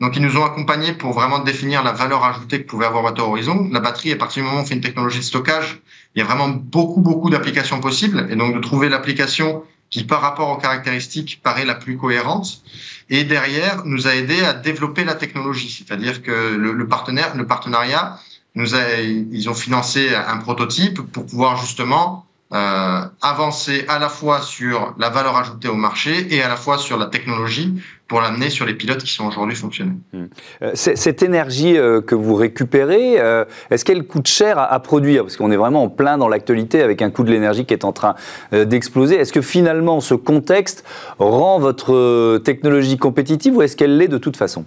Donc, 0.00 0.16
ils 0.16 0.22
nous 0.22 0.38
ont 0.38 0.44
accompagnés 0.44 0.94
pour 0.94 1.12
vraiment 1.12 1.40
définir 1.40 1.82
la 1.82 1.92
valeur 1.92 2.24
ajoutée 2.24 2.62
que 2.62 2.66
pouvait 2.66 2.86
avoir 2.86 3.04
Water 3.04 3.28
Horizon. 3.28 3.68
La 3.70 3.80
batterie, 3.80 4.12
à 4.12 4.16
partir 4.16 4.42
du 4.42 4.48
moment 4.48 4.60
où 4.60 4.62
on 4.62 4.66
fait 4.66 4.74
une 4.74 4.80
technologie 4.80 5.18
de 5.18 5.24
stockage, 5.24 5.82
il 6.14 6.20
y 6.20 6.22
a 6.22 6.24
vraiment 6.24 6.48
beaucoup, 6.48 7.02
beaucoup 7.02 7.28
d'applications 7.28 7.80
possibles. 7.80 8.26
Et 8.30 8.36
donc, 8.36 8.54
de 8.54 8.60
trouver 8.60 8.88
l'application 8.88 9.62
qui, 9.90 10.04
par 10.04 10.20
rapport 10.20 10.48
aux 10.50 10.56
caractéristiques, 10.56 11.40
paraît 11.42 11.64
la 11.64 11.74
plus 11.74 11.96
cohérente. 11.96 12.62
Et 13.08 13.24
derrière, 13.24 13.84
nous 13.84 14.06
a 14.06 14.14
aidé 14.14 14.42
à 14.44 14.52
développer 14.52 15.04
la 15.04 15.14
technologie. 15.14 15.70
C'est-à-dire 15.70 16.22
que 16.22 16.54
le, 16.56 16.86
partenaire, 16.86 17.36
le 17.36 17.46
partenariat, 17.46 18.18
nous 18.54 18.74
a, 18.74 19.00
ils 19.00 19.50
ont 19.50 19.54
financé 19.54 20.14
un 20.14 20.38
prototype 20.38 21.00
pour 21.00 21.26
pouvoir 21.26 21.56
justement 21.56 22.26
euh, 22.52 23.00
avancer 23.22 23.84
à 23.86 23.98
la 24.00 24.08
fois 24.08 24.40
sur 24.40 24.94
la 24.98 25.08
valeur 25.08 25.36
ajoutée 25.36 25.68
au 25.68 25.76
marché 25.76 26.34
et 26.34 26.42
à 26.42 26.48
la 26.48 26.56
fois 26.56 26.78
sur 26.78 26.96
la 26.96 27.06
technologie 27.06 27.80
pour 28.08 28.20
l'amener 28.20 28.50
sur 28.50 28.66
les 28.66 28.74
pilotes 28.74 29.04
qui 29.04 29.12
sont 29.12 29.26
aujourd'hui 29.26 29.54
fonctionnels. 29.54 29.94
Mmh. 30.12 30.24
Euh, 30.62 30.70
cette 30.74 31.22
énergie 31.22 31.78
euh, 31.78 32.00
que 32.00 32.16
vous 32.16 32.34
récupérez, 32.34 33.20
euh, 33.20 33.44
est-ce 33.70 33.84
qu'elle 33.84 34.04
coûte 34.04 34.26
cher 34.26 34.58
à, 34.58 34.64
à 34.64 34.80
produire? 34.80 35.22
Parce 35.22 35.36
qu'on 35.36 35.52
est 35.52 35.56
vraiment 35.56 35.84
en 35.84 35.88
plein 35.88 36.18
dans 36.18 36.26
l'actualité 36.26 36.82
avec 36.82 37.02
un 37.02 37.10
coût 37.10 37.22
de 37.22 37.30
l'énergie 37.30 37.64
qui 37.64 37.72
est 37.72 37.84
en 37.84 37.92
train 37.92 38.16
d'exploser. 38.52 39.14
Est-ce 39.14 39.32
que 39.32 39.42
finalement 39.42 40.00
ce 40.00 40.14
contexte 40.14 40.84
rend 41.20 41.60
votre 41.60 42.38
technologie 42.38 42.98
compétitive 42.98 43.56
ou 43.56 43.62
est-ce 43.62 43.76
qu'elle 43.76 43.96
l'est 43.96 44.08
de 44.08 44.18
toute 44.18 44.36
façon? 44.36 44.64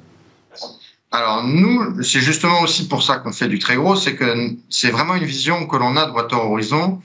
Alors 1.12 1.44
nous, 1.44 2.02
c'est 2.02 2.22
justement 2.22 2.62
aussi 2.62 2.88
pour 2.88 3.04
ça 3.04 3.18
qu'on 3.18 3.34
fait 3.34 3.48
du 3.48 3.60
très 3.60 3.76
gros, 3.76 3.96
c'est 3.96 4.16
que 4.16 4.26
c'est 4.70 4.90
vraiment 4.90 5.16
une 5.16 5.26
vision 5.26 5.68
que 5.68 5.76
l'on 5.76 5.96
a 5.98 6.06
de 6.06 6.12
Water 6.12 6.40
Horizon 6.44 7.00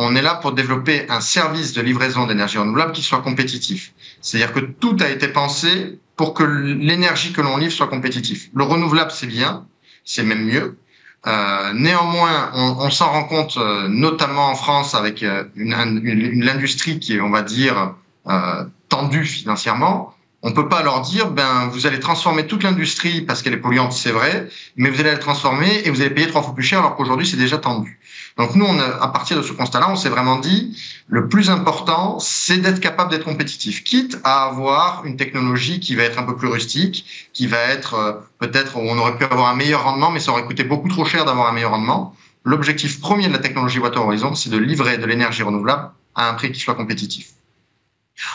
on 0.00 0.14
est 0.14 0.22
là 0.22 0.36
pour 0.36 0.52
développer 0.52 1.06
un 1.08 1.20
service 1.20 1.72
de 1.72 1.82
livraison 1.82 2.24
d'énergie 2.26 2.56
renouvelable 2.56 2.92
qui 2.92 3.02
soit 3.02 3.20
compétitif. 3.20 3.92
C'est-à-dire 4.20 4.52
que 4.52 4.60
tout 4.60 4.96
a 5.00 5.08
été 5.08 5.26
pensé 5.26 5.98
pour 6.14 6.34
que 6.34 6.44
l'énergie 6.44 7.32
que 7.32 7.40
l'on 7.40 7.56
livre 7.56 7.72
soit 7.72 7.88
compétitive. 7.88 8.48
Le 8.54 8.62
renouvelable, 8.62 9.10
c'est 9.10 9.26
bien, 9.26 9.66
c'est 10.04 10.22
même 10.22 10.44
mieux. 10.44 10.78
Euh, 11.26 11.72
néanmoins, 11.72 12.52
on, 12.54 12.90
s'en 12.90 13.10
rend 13.10 13.24
compte, 13.24 13.56
euh, 13.56 13.88
notamment 13.88 14.46
en 14.50 14.54
France, 14.54 14.94
avec 14.94 15.24
euh, 15.24 15.42
une, 15.56 15.72
une, 16.04 16.44
l'industrie 16.44 17.00
qui 17.00 17.16
est, 17.16 17.20
on 17.20 17.30
va 17.30 17.42
dire, 17.42 17.94
euh, 18.28 18.64
tendue 18.88 19.24
financièrement. 19.24 20.14
On 20.42 20.52
peut 20.52 20.68
pas 20.68 20.84
leur 20.84 21.00
dire, 21.00 21.32
ben, 21.32 21.68
vous 21.72 21.88
allez 21.88 21.98
transformer 21.98 22.46
toute 22.46 22.62
l'industrie 22.62 23.22
parce 23.22 23.42
qu'elle 23.42 23.54
est 23.54 23.58
polluante, 23.58 23.92
c'est 23.92 24.12
vrai, 24.12 24.48
mais 24.76 24.88
vous 24.88 25.00
allez 25.00 25.10
la 25.10 25.18
transformer 25.18 25.82
et 25.84 25.90
vous 25.90 26.00
allez 26.00 26.10
payer 26.10 26.28
trois 26.28 26.42
fois 26.42 26.54
plus 26.54 26.62
cher 26.62 26.78
alors 26.78 26.94
qu'aujourd'hui 26.94 27.26
c'est 27.26 27.36
déjà 27.36 27.58
tendu. 27.58 27.98
Donc 28.36 28.54
nous, 28.54 28.64
on 28.64 28.78
a, 28.78 28.84
à 28.84 29.08
partir 29.08 29.36
de 29.36 29.42
ce 29.42 29.52
constat-là, 29.52 29.90
on 29.90 29.96
s'est 29.96 30.08
vraiment 30.08 30.38
dit, 30.38 30.80
le 31.08 31.28
plus 31.28 31.50
important, 31.50 32.20
c'est 32.20 32.58
d'être 32.58 32.78
capable 32.78 33.10
d'être 33.10 33.24
compétitif, 33.24 33.82
quitte 33.82 34.16
à 34.22 34.44
avoir 34.44 35.04
une 35.04 35.16
technologie 35.16 35.80
qui 35.80 35.96
va 35.96 36.04
être 36.04 36.20
un 36.20 36.22
peu 36.22 36.36
plus 36.36 36.46
rustique, 36.46 37.28
qui 37.32 37.48
va 37.48 37.58
être 37.58 37.94
euh, 37.94 38.12
peut-être 38.38 38.76
où 38.76 38.80
on 38.80 38.96
aurait 38.96 39.16
pu 39.16 39.24
avoir 39.24 39.48
un 39.48 39.56
meilleur 39.56 39.82
rendement, 39.82 40.12
mais 40.12 40.20
ça 40.20 40.30
aurait 40.30 40.44
coûté 40.44 40.62
beaucoup 40.62 40.88
trop 40.88 41.04
cher 41.04 41.24
d'avoir 41.24 41.48
un 41.48 41.52
meilleur 41.52 41.72
rendement. 41.72 42.14
L'objectif 42.44 43.00
premier 43.00 43.26
de 43.26 43.32
la 43.32 43.40
technologie 43.40 43.80
Water 43.80 44.04
Horizon, 44.04 44.36
c'est 44.36 44.50
de 44.50 44.56
livrer 44.56 44.98
de 44.98 45.06
l'énergie 45.06 45.42
renouvelable 45.42 45.90
à 46.14 46.30
un 46.30 46.34
prix 46.34 46.52
qui 46.52 46.60
soit 46.60 46.76
compétitif. 46.76 47.30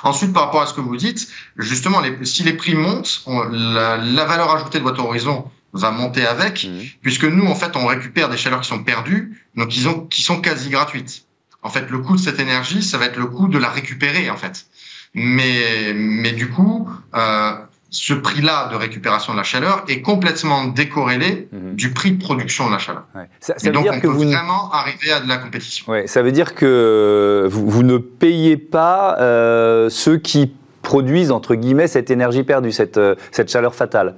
Ensuite, 0.04 0.34
par 0.34 0.46
rapport 0.46 0.62
à 0.62 0.66
ce 0.66 0.74
que 0.74 0.82
vous 0.82 0.96
dites, 0.96 1.28
justement, 1.58 2.02
les, 2.02 2.26
si 2.26 2.44
les 2.44 2.54
prix 2.54 2.76
montent, 2.76 3.22
on, 3.26 3.44
la, 3.44 3.98
la, 3.98 4.26
valeur 4.26 4.56
ajoutée 4.56 4.80
de 4.80 4.84
Water 4.84 5.06
Horizon 5.06 5.50
va 5.74 5.92
monter 5.92 6.26
avec, 6.26 6.66
mmh. 6.66 6.80
puisque 7.02 7.26
nous, 7.26 7.46
en 7.48 7.56
fait, 7.56 7.76
on 7.76 7.86
récupère 7.86 8.30
des 8.30 8.38
chaleurs 8.38 8.62
qui 8.62 8.70
sont 8.70 8.84
perdues, 8.84 9.46
donc 9.56 9.76
ils 9.76 9.88
ont, 9.88 10.06
qui 10.08 10.22
sont 10.22 10.40
quasi 10.40 10.70
gratuites. 10.70 11.26
En 11.64 11.70
fait, 11.70 11.90
le 11.90 12.00
coût 12.00 12.16
de 12.16 12.22
cette 12.22 12.40
énergie, 12.40 12.84
ça 12.84 12.98
va 12.98 13.06
être 13.06 13.18
le 13.18 13.26
coût 13.26 13.48
de 13.48 13.58
la 13.58 13.70
récupérer, 13.70 14.30
en 14.30 14.38
fait. 14.38 14.68
Mais, 15.14 15.94
mais 15.96 16.32
du 16.32 16.50
coup, 16.50 16.90
euh, 17.16 17.54
ce 17.94 18.14
prix-là 18.14 18.70
de 18.70 18.76
récupération 18.76 19.34
de 19.34 19.38
la 19.38 19.44
chaleur 19.44 19.84
est 19.88 20.02
complètement 20.02 20.66
décorrélé 20.66 21.48
mmh. 21.52 21.76
du 21.76 21.92
prix 21.92 22.12
de 22.12 22.22
production 22.22 22.68
de 22.68 22.72
la 22.74 22.80
chaleur. 22.80 23.04
Ouais. 23.16 23.30
Ça, 23.40 23.54
ça 23.58 23.68
veut 23.68 23.74
donc, 23.74 23.84
dire 23.84 23.94
on 23.94 23.98
que 23.98 24.08
peut 24.08 24.14
vous 24.14 24.24
vraiment 24.24 24.72
arriver 24.72 25.12
à 25.12 25.20
de 25.20 25.30
la 25.30 25.38
compétition. 25.38 25.92
Ouais, 25.92 26.08
ça 26.08 26.24
veut 26.24 26.32
dire 26.32 26.56
que 26.56 27.48
vous, 27.52 27.70
vous 27.70 27.84
ne 27.84 27.98
payez 27.98 28.58
pas 28.58 29.18
euh, 29.20 29.90
ceux 29.90 30.18
qui 30.18 30.52
produisent, 30.82 31.32
entre 31.32 31.54
guillemets, 31.54 31.88
cette 31.88 32.10
énergie 32.10 32.44
perdue, 32.44 32.72
cette, 32.72 32.98
euh, 32.98 33.16
cette 33.32 33.52
chaleur 33.52 33.76
fatale 33.76 34.16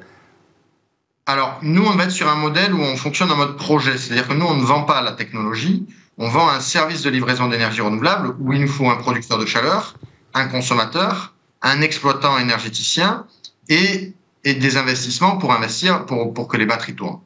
alors, 1.27 1.58
nous, 1.63 1.84
on 1.84 1.96
va 1.96 2.03
être 2.03 2.12
sur 2.12 2.29
un 2.29 2.36
modèle 2.36 2.72
où 2.72 2.79
on 2.79 2.96
fonctionne 2.98 3.32
en 3.32 3.36
mode 3.36 3.58
projet. 3.58 3.98
C'est-à-dire 3.98 4.27
que 4.27 4.34
nous, 4.34 4.46
on 4.46 4.53
ne 4.53 4.63
vend 4.63 4.84
pas 4.84 5.01
la 5.01 5.12
technologie, 5.12 5.88
on 6.20 6.29
vend 6.29 6.48
un 6.50 6.60
service 6.60 7.01
de 7.01 7.10
livraison 7.10 7.48
d'énergie 7.48 7.82
renouvelable 7.82 8.36
où 8.39 8.53
il 8.53 8.62
nous 8.62 8.67
faut 8.67 8.88
un 8.91 8.96
producteur 8.96 9.39
de 9.39 9.46
chaleur, 9.48 9.96
un 10.36 10.46
consommateur, 10.46 11.34
un 11.63 11.82
exploitant 11.82 12.38
énergéticien 12.38 13.25
et 13.69 14.13
et 14.45 14.53
des 14.53 14.77
investissements 14.77 15.38
pour 15.38 15.51
investir, 15.51 16.05
pour, 16.05 16.34
pour 16.34 16.48
que 16.48 16.55
les 16.55 16.65
batteries 16.65 16.95
tournent. 16.95 17.19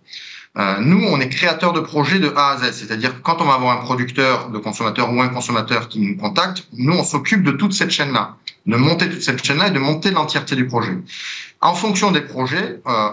Euh, 0.57 0.79
nous, 0.79 1.05
on 1.05 1.19
est 1.19 1.29
créateur 1.29 1.73
de 1.73 1.79
projets 1.79 2.17
de 2.17 2.33
A 2.35 2.51
à 2.51 2.57
Z, 2.57 2.71
c'est-à-dire 2.71 3.21
quand 3.21 3.39
on 3.41 3.45
va 3.45 3.53
avoir 3.53 3.79
un 3.79 3.81
producteur 3.83 4.49
de 4.49 4.57
consommateurs 4.57 5.13
ou 5.13 5.21
un 5.21 5.27
consommateur 5.29 5.89
qui 5.89 5.99
nous 5.99 6.17
contacte, 6.17 6.67
nous, 6.73 6.93
on 6.93 7.03
s'occupe 7.03 7.43
de 7.43 7.51
toute 7.51 7.73
cette 7.73 7.91
chaîne-là, 7.91 8.37
de 8.65 8.75
monter 8.75 9.09
toute 9.09 9.21
cette 9.21 9.43
chaîne-là 9.43 9.67
et 9.67 9.71
de 9.71 9.79
monter 9.79 10.09
l'entièreté 10.11 10.55
du 10.55 10.65
projet. 10.65 10.97
En 11.61 11.75
fonction 11.75 12.11
des 12.11 12.21
projets, 12.21 12.81
euh, 12.87 13.09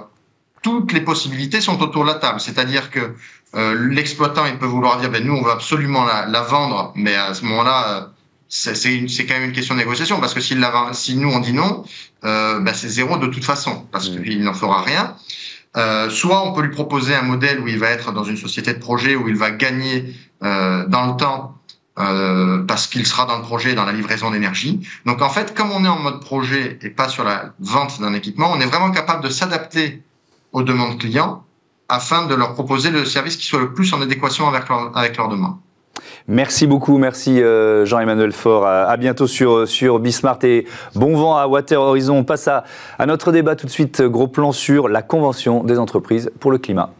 toutes 0.62 0.92
les 0.92 1.02
possibilités 1.02 1.60
sont 1.60 1.82
autour 1.82 2.04
de 2.04 2.08
la 2.08 2.14
table, 2.14 2.40
c'est-à-dire 2.40 2.90
que 2.90 3.14
euh, 3.54 3.88
l'exploitant, 3.90 4.46
il 4.46 4.56
peut 4.56 4.66
vouloir 4.66 4.98
dire, 4.98 5.10
ben, 5.10 5.22
nous, 5.22 5.34
on 5.34 5.42
veut 5.42 5.52
absolument 5.52 6.04
la, 6.04 6.26
la 6.26 6.42
vendre, 6.42 6.92
mais 6.94 7.14
à 7.14 7.34
ce 7.34 7.44
moment-là, 7.44 7.88
euh, 7.88 8.06
c'est 8.48 9.26
quand 9.26 9.34
même 9.34 9.44
une 9.44 9.52
question 9.52 9.74
de 9.74 9.80
négociation, 9.80 10.20
parce 10.20 10.34
que 10.34 10.40
si, 10.40 10.56
si 10.92 11.16
nous, 11.16 11.30
on 11.30 11.40
dit 11.40 11.52
non, 11.52 11.84
euh, 12.24 12.60
ben, 12.60 12.74
c'est 12.74 12.88
zéro 12.88 13.18
de 13.18 13.26
toute 13.26 13.44
façon, 13.44 13.86
parce 13.90 14.08
mmh. 14.10 14.22
qu'il 14.22 14.42
n'en 14.42 14.54
fera 14.54 14.82
rien. 14.82 15.16
Euh, 15.76 16.08
soit 16.08 16.42
on 16.42 16.52
peut 16.52 16.62
lui 16.62 16.70
proposer 16.70 17.14
un 17.14 17.22
modèle 17.22 17.60
où 17.60 17.68
il 17.68 17.78
va 17.78 17.90
être 17.90 18.12
dans 18.12 18.24
une 18.24 18.38
société 18.38 18.72
de 18.72 18.78
projet 18.78 19.14
où 19.14 19.28
il 19.28 19.36
va 19.36 19.50
gagner 19.50 20.14
euh, 20.42 20.86
dans 20.86 21.06
le 21.06 21.16
temps 21.16 21.58
euh, 21.98 22.62
parce 22.64 22.86
qu'il 22.86 23.06
sera 23.06 23.26
dans 23.26 23.36
le 23.36 23.42
projet, 23.42 23.74
dans 23.74 23.84
la 23.84 23.92
livraison 23.92 24.30
d'énergie. 24.30 24.86
Donc 25.04 25.20
en 25.20 25.28
fait, 25.28 25.54
comme 25.54 25.70
on 25.72 25.84
est 25.84 25.88
en 25.88 25.98
mode 25.98 26.20
projet 26.20 26.78
et 26.80 26.88
pas 26.88 27.08
sur 27.08 27.24
la 27.24 27.52
vente 27.58 28.00
d'un 28.00 28.14
équipement, 28.14 28.50
on 28.52 28.60
est 28.60 28.66
vraiment 28.66 28.90
capable 28.90 29.22
de 29.22 29.28
s'adapter 29.28 30.02
aux 30.52 30.62
demandes 30.62 30.98
clients 30.98 31.44
afin 31.88 32.26
de 32.26 32.34
leur 32.34 32.54
proposer 32.54 32.90
le 32.90 33.04
service 33.04 33.36
qui 33.36 33.46
soit 33.46 33.60
le 33.60 33.74
plus 33.74 33.92
en 33.92 34.00
adéquation 34.00 34.48
avec, 34.48 34.68
leur, 34.68 34.96
avec 34.96 35.16
leurs 35.18 35.28
demandes. 35.28 35.56
Merci 36.28 36.66
beaucoup, 36.66 36.98
merci 36.98 37.40
euh, 37.40 37.84
Jean-Emmanuel 37.84 38.32
Faure. 38.32 38.66
À, 38.66 38.96
bientôt 38.96 39.28
sur, 39.28 39.68
sur 39.68 40.00
Bismart 40.00 40.38
et 40.42 40.66
bon 40.96 41.16
vent 41.16 41.36
à 41.36 41.46
Water 41.46 41.80
Horizon. 41.80 42.18
On 42.18 42.24
passe 42.24 42.48
à, 42.48 42.64
à 42.98 43.06
notre 43.06 43.30
débat 43.30 43.54
tout 43.54 43.66
de 43.66 43.70
suite. 43.70 44.02
Gros 44.02 44.26
plan 44.26 44.50
sur 44.50 44.88
la 44.88 45.02
Convention 45.02 45.62
des 45.62 45.78
entreprises 45.78 46.32
pour 46.40 46.50
le 46.50 46.58
climat. 46.58 46.90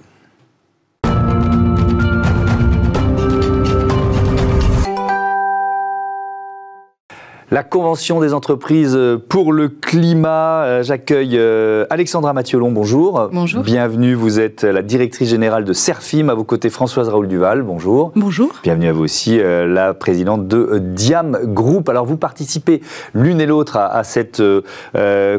La 7.53 7.63
Convention 7.63 8.19
des 8.19 8.35
entreprises 8.35 8.99
pour 9.29 9.53
le 9.53 9.69
climat. 9.69 10.65
Euh, 10.65 10.83
j'accueille 10.83 11.39
euh, 11.39 11.87
Alexandra 11.91 12.33
Mathiolon, 12.33 12.73
bonjour. 12.73 13.29
Bonjour. 13.33 13.63
Bienvenue, 13.63 14.15
vous 14.15 14.41
êtes 14.41 14.65
la 14.65 14.83
directrice 14.83 15.29
générale 15.29 15.63
de 15.65 15.73
Serfim, 15.73 16.29
à 16.29 16.35
vos 16.35 16.43
côtés 16.43 16.71
Françoise 16.71 17.09
Raoul 17.09 17.29
Duval, 17.29 17.63
bonjour. 17.63 18.11
Bonjour. 18.17 18.51
Bienvenue 18.65 18.89
à 18.89 18.93
vous 18.93 19.05
aussi, 19.05 19.39
euh, 19.39 19.65
la 19.65 19.95
présidente 19.95 20.49
de 20.49 20.81
Diam 20.83 21.39
Group. 21.45 21.89
Alors 21.89 22.05
vous 22.05 22.17
participez 22.17 22.81
l'une 23.15 23.41
et 23.41 23.47
l'autre 23.47 23.77
à, 23.77 24.03
cette 24.03 24.43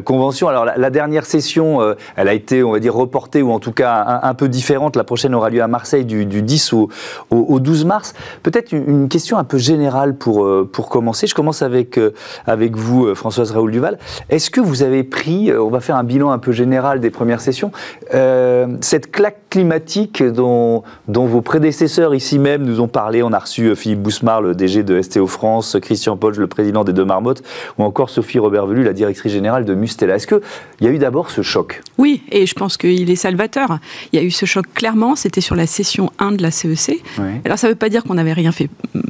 convention. 0.06 0.48
Alors 0.48 0.64
la, 0.64 0.90
dernière 0.90 1.26
session, 1.26 1.94
elle 2.16 2.28
a 2.28 2.32
été, 2.32 2.62
on 2.62 2.72
va 2.72 2.80
dire, 2.80 2.94
reportée 2.94 3.42
ou 3.42 3.52
en 3.52 3.60
tout 3.60 3.72
cas 3.72 4.20
un, 4.22 4.34
peu 4.34 4.48
différente. 4.48 4.96
La 4.96 5.04
prochaine 5.04 5.34
aura 5.34 5.50
lieu 5.50 5.62
à 5.62 5.68
Marseille 5.68 6.06
du, 6.06 6.24
10 6.24 6.72
au, 6.72 6.88
au, 7.30 7.60
12 7.60 7.84
mars. 7.84 8.14
Peut-être 8.42 8.72
une, 8.72 8.88
une, 8.88 9.08
question 9.10 9.36
un 9.36 9.44
peu 9.44 9.58
générale 9.58 10.16
pour, 10.16 10.48
pour 10.72 10.88
commencer. 10.88 11.26
Je 11.26 11.34
commence 11.34 11.60
avec 11.60 11.98
avec 12.46 12.76
vous, 12.76 13.06
euh, 13.06 13.14
Françoise 13.14 13.50
Raoul 13.50 13.70
Duval. 13.70 13.98
Est-ce 14.30 14.50
que 14.50 14.60
vous 14.60 14.82
avez 14.82 15.04
pris, 15.04 15.50
euh, 15.50 15.62
on 15.62 15.70
va 15.70 15.80
faire 15.80 15.96
un 15.96 16.04
bilan 16.04 16.30
un 16.30 16.38
peu 16.38 16.52
général 16.52 17.00
des 17.00 17.10
premières 17.10 17.40
sessions, 17.40 17.72
euh, 18.14 18.66
cette 18.80 19.10
claque 19.10 19.38
climatique 19.50 20.22
dont, 20.22 20.82
dont 21.08 21.26
vos 21.26 21.40
prédécesseurs 21.40 22.14
ici 22.14 22.38
même 22.38 22.64
nous 22.64 22.80
ont 22.80 22.88
parlé. 22.88 23.22
On 23.22 23.32
a 23.32 23.38
reçu 23.38 23.74
Philippe 23.76 24.00
Bousmar, 24.00 24.42
le 24.42 24.54
DG 24.54 24.82
de 24.82 25.00
STO 25.00 25.26
France, 25.26 25.76
Christian 25.80 26.16
Polge, 26.16 26.38
le 26.38 26.46
président 26.46 26.84
des 26.84 26.92
Deux 26.92 27.04
Marmottes, 27.04 27.42
ou 27.78 27.84
encore 27.84 28.10
Sophie 28.10 28.38
Robert-Velu, 28.38 28.82
la 28.82 28.92
directrice 28.92 29.32
générale 29.32 29.64
de 29.64 29.74
Mustela. 29.74 30.16
Est-ce 30.16 30.26
qu'il 30.26 30.40
y 30.80 30.86
a 30.86 30.90
eu 30.90 30.98
d'abord 30.98 31.30
ce 31.30 31.42
choc? 31.42 31.80
Oui, 31.96 32.22
et 32.30 32.46
je 32.46 32.54
pense 32.54 32.76
qu'il 32.76 33.10
est 33.10 33.16
salvateur. 33.16 33.78
Il 34.12 34.18
y 34.18 34.22
a 34.22 34.24
eu 34.24 34.30
ce 34.30 34.46
choc 34.46 34.66
clairement, 34.74 35.16
c'était 35.16 35.40
sur 35.40 35.54
la 35.54 35.66
session 35.66 36.10
1 36.18 36.32
de 36.32 36.42
la 36.42 36.50
CEC. 36.50 37.02
Alors 37.44 37.58
ça 37.58 37.66
ne 37.66 37.72
veut 37.72 37.78
pas 37.78 37.88
dire 37.88 38.04
qu'on 38.04 38.14
n'avait 38.14 38.32
rien 38.32 38.52
fait 38.52 38.68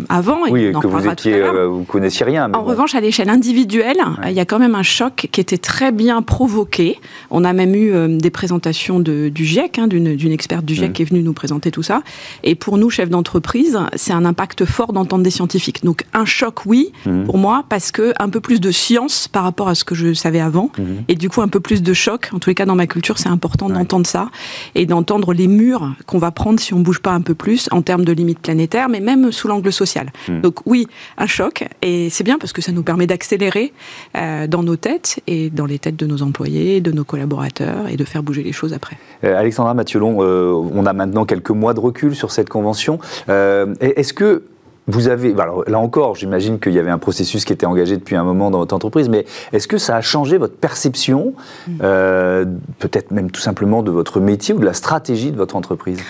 avant. 0.08 0.46
Et 0.46 0.50
oui, 0.50 0.72
que 0.72 0.86
vous 0.86 1.06
étiez, 1.08 1.42
vous 1.66 1.84
connaissiez 1.84 2.24
rien. 2.24 2.52
en 2.52 2.62
revanche, 2.78 2.94
à 2.94 3.00
l'échelle 3.00 3.28
individuelle, 3.28 3.98
il 4.26 4.32
y 4.32 4.40
a 4.40 4.44
quand 4.44 4.60
même 4.60 4.76
un 4.76 4.84
choc 4.84 5.28
qui 5.32 5.40
était 5.40 5.58
très 5.58 5.90
bien 5.90 6.22
provoqué. 6.22 6.98
On 7.30 7.44
a 7.44 7.52
même 7.52 7.74
eu 7.74 7.92
euh, 7.92 8.06
des 8.06 8.30
présentations 8.30 9.00
de, 9.00 9.28
du 9.28 9.44
GIEC, 9.44 9.78
hein, 9.80 9.88
d'une 9.88 10.32
experte 10.32 10.64
du 10.64 10.74
GIEC 10.74 10.90
mmh. 10.90 10.92
qui 10.92 11.02
est 11.02 11.04
venue 11.06 11.22
nous 11.22 11.32
présenter 11.32 11.72
tout 11.72 11.82
ça. 11.82 12.02
Et 12.44 12.54
pour 12.54 12.78
nous, 12.78 12.88
chefs 12.88 13.10
d'entreprise, 13.10 13.78
c'est 13.96 14.12
un 14.12 14.24
impact 14.24 14.64
fort 14.64 14.92
d'entendre 14.92 15.24
des 15.24 15.30
scientifiques. 15.30 15.84
Donc 15.84 16.04
un 16.14 16.24
choc, 16.24 16.66
oui, 16.66 16.92
mmh. 17.04 17.24
pour 17.24 17.38
moi, 17.38 17.64
parce 17.68 17.90
que 17.90 18.12
un 18.20 18.28
peu 18.28 18.40
plus 18.40 18.60
de 18.60 18.70
science 18.70 19.26
par 19.26 19.42
rapport 19.42 19.68
à 19.68 19.74
ce 19.74 19.82
que 19.82 19.96
je 19.96 20.14
savais 20.14 20.40
avant, 20.40 20.70
mmh. 20.78 20.82
et 21.08 21.16
du 21.16 21.28
coup 21.28 21.42
un 21.42 21.48
peu 21.48 21.60
plus 21.60 21.82
de 21.82 21.92
choc. 21.92 22.30
En 22.32 22.38
tous 22.38 22.50
les 22.50 22.54
cas, 22.54 22.64
dans 22.64 22.76
ma 22.76 22.86
culture, 22.86 23.18
c'est 23.18 23.28
important 23.28 23.68
d'entendre 23.68 24.06
ça 24.06 24.30
et 24.76 24.86
d'entendre 24.86 25.32
les 25.32 25.48
murs 25.48 25.96
qu'on 26.06 26.18
va 26.18 26.30
prendre 26.30 26.60
si 26.60 26.74
on 26.74 26.80
bouge 26.80 27.00
pas 27.00 27.12
un 27.12 27.22
peu 27.22 27.34
plus 27.34 27.68
en 27.72 27.82
termes 27.82 28.04
de 28.04 28.12
limites 28.12 28.38
planétaires, 28.38 28.88
mais 28.88 29.00
même 29.00 29.32
sous 29.32 29.48
l'angle 29.48 29.72
social. 29.72 30.12
Donc 30.42 30.64
oui, 30.64 30.86
un 31.16 31.26
choc, 31.26 31.64
et 31.82 32.08
c'est 32.10 32.24
bien 32.24 32.38
parce 32.38 32.52
que 32.52 32.62
ça 32.68 32.74
nous 32.74 32.82
permet 32.82 33.06
d'accélérer 33.06 33.72
euh, 34.14 34.46
dans 34.46 34.62
nos 34.62 34.76
têtes 34.76 35.20
et 35.26 35.48
dans 35.48 35.64
les 35.64 35.78
têtes 35.78 35.96
de 35.96 36.04
nos 36.04 36.22
employés, 36.22 36.82
de 36.82 36.92
nos 36.92 37.04
collaborateurs 37.04 37.88
et 37.88 37.96
de 37.96 38.04
faire 38.04 38.22
bouger 38.22 38.42
les 38.42 38.52
choses 38.52 38.74
après. 38.74 38.98
Euh, 39.24 39.34
Alexandra 39.38 39.72
Mathiolon, 39.72 40.18
euh, 40.20 40.52
on 40.52 40.84
a 40.84 40.92
maintenant 40.92 41.24
quelques 41.24 41.50
mois 41.50 41.72
de 41.72 41.80
recul 41.80 42.14
sur 42.14 42.30
cette 42.30 42.50
convention. 42.50 42.98
Est-ce 43.26 44.12
que 44.12 44.42
vous 44.88 45.08
avez, 45.08 45.34
alors 45.38 45.64
là 45.66 45.78
encore, 45.78 46.16
j'imagine 46.16 46.58
qu'il 46.58 46.72
y 46.72 46.78
avait 46.78 46.90
un 46.90 46.98
processus 46.98 47.44
qui 47.44 47.52
était 47.52 47.66
engagé 47.66 47.96
depuis 47.96 48.16
un 48.16 48.24
moment 48.24 48.50
dans 48.50 48.58
votre 48.58 48.74
entreprise, 48.74 49.08
mais 49.10 49.26
est-ce 49.52 49.68
que 49.68 49.76
ça 49.76 49.96
a 49.96 50.00
changé 50.00 50.38
votre 50.38 50.56
perception, 50.56 51.34
mm. 51.66 51.72
euh, 51.82 52.46
peut-être 52.78 53.10
même 53.10 53.30
tout 53.30 53.42
simplement 53.42 53.82
de 53.82 53.90
votre 53.90 54.18
métier 54.18 54.54
ou 54.54 54.58
de 54.58 54.64
la 54.64 54.72
stratégie 54.72 55.30
de 55.30 55.36
votre 55.36 55.56
entreprise? 55.56 56.00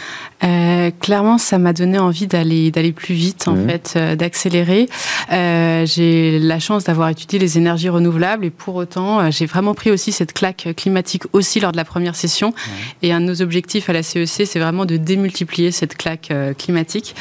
Euh, 0.44 0.90
Clairement, 1.00 1.38
ça 1.38 1.58
m'a 1.58 1.72
donné 1.72 1.98
envie 1.98 2.26
d'aller 2.26 2.70
d'aller 2.70 2.92
plus 2.92 3.14
vite, 3.14 3.48
en 3.48 3.54
mm. 3.54 3.68
fait, 3.68 3.94
euh, 3.96 4.16
d'accélérer. 4.16 4.88
Euh, 5.32 5.86
j'ai 5.86 6.38
la 6.38 6.58
chance 6.58 6.84
d'avoir 6.84 7.08
étudié 7.08 7.38
les 7.38 7.58
énergies 7.58 7.88
renouvelables 7.88 8.44
et 8.44 8.50
pour 8.50 8.76
autant, 8.76 9.20
euh, 9.20 9.28
j'ai 9.30 9.46
vraiment 9.46 9.74
pris 9.74 9.90
aussi 9.90 10.12
cette 10.12 10.32
claque 10.32 10.68
climatique 10.76 11.24
aussi 11.32 11.60
lors 11.60 11.72
de 11.72 11.76
la 11.76 11.84
première 11.84 12.16
session. 12.16 12.54
Et 13.02 13.12
un 13.12 13.20
de 13.20 13.26
nos 13.26 13.42
objectifs 13.42 13.90
à 13.90 13.92
la 13.92 14.02
CEC, 14.02 14.46
c'est 14.46 14.58
vraiment 14.58 14.84
de 14.84 14.96
démultiplier 14.96 15.70
cette 15.70 15.96
claque 15.96 16.32
climatique. 16.58 17.14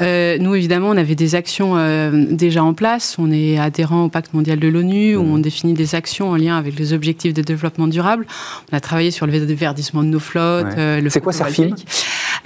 nous, 0.00 0.54
évidemment, 0.54 0.88
on 0.88 0.96
avait 0.96 1.14
des 1.14 1.34
actions 1.34 1.76
euh, 1.76 2.10
déjà 2.30 2.62
en 2.62 2.74
place. 2.74 3.16
On 3.18 3.30
est 3.30 3.58
adhérent 3.58 4.04
au 4.04 4.08
pacte 4.08 4.32
mondial 4.34 4.58
de 4.58 4.68
l'ONU, 4.68 5.16
où 5.16 5.22
mmh. 5.22 5.32
on 5.32 5.38
définit 5.38 5.74
des 5.74 5.94
actions 5.94 6.30
en 6.30 6.36
lien 6.36 6.56
avec 6.56 6.78
les 6.78 6.92
objectifs 6.92 7.34
de 7.34 7.42
développement 7.42 7.88
durable. 7.88 8.26
On 8.72 8.76
a 8.76 8.80
travaillé 8.80 9.10
sur 9.10 9.26
le 9.26 9.32
verdissement 9.38 10.02
de 10.02 10.08
nos 10.08 10.20
flottes. 10.20 10.66
Euh, 10.76 11.00
C'est 11.08 11.20
quoi 11.20 11.32
Serfim 11.32 11.74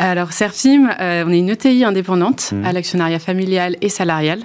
Alors 0.04 0.32
Serfim, 0.32 0.90
euh, 0.98 1.22
on 1.24 1.30
est 1.30 1.38
une 1.38 1.48
ETI 1.48 1.84
indépendante 1.84 2.50
mmh. 2.50 2.64
à 2.64 2.72
l'actionnariat 2.72 3.20
familial 3.20 3.76
et 3.82 3.88
salarial. 3.88 4.40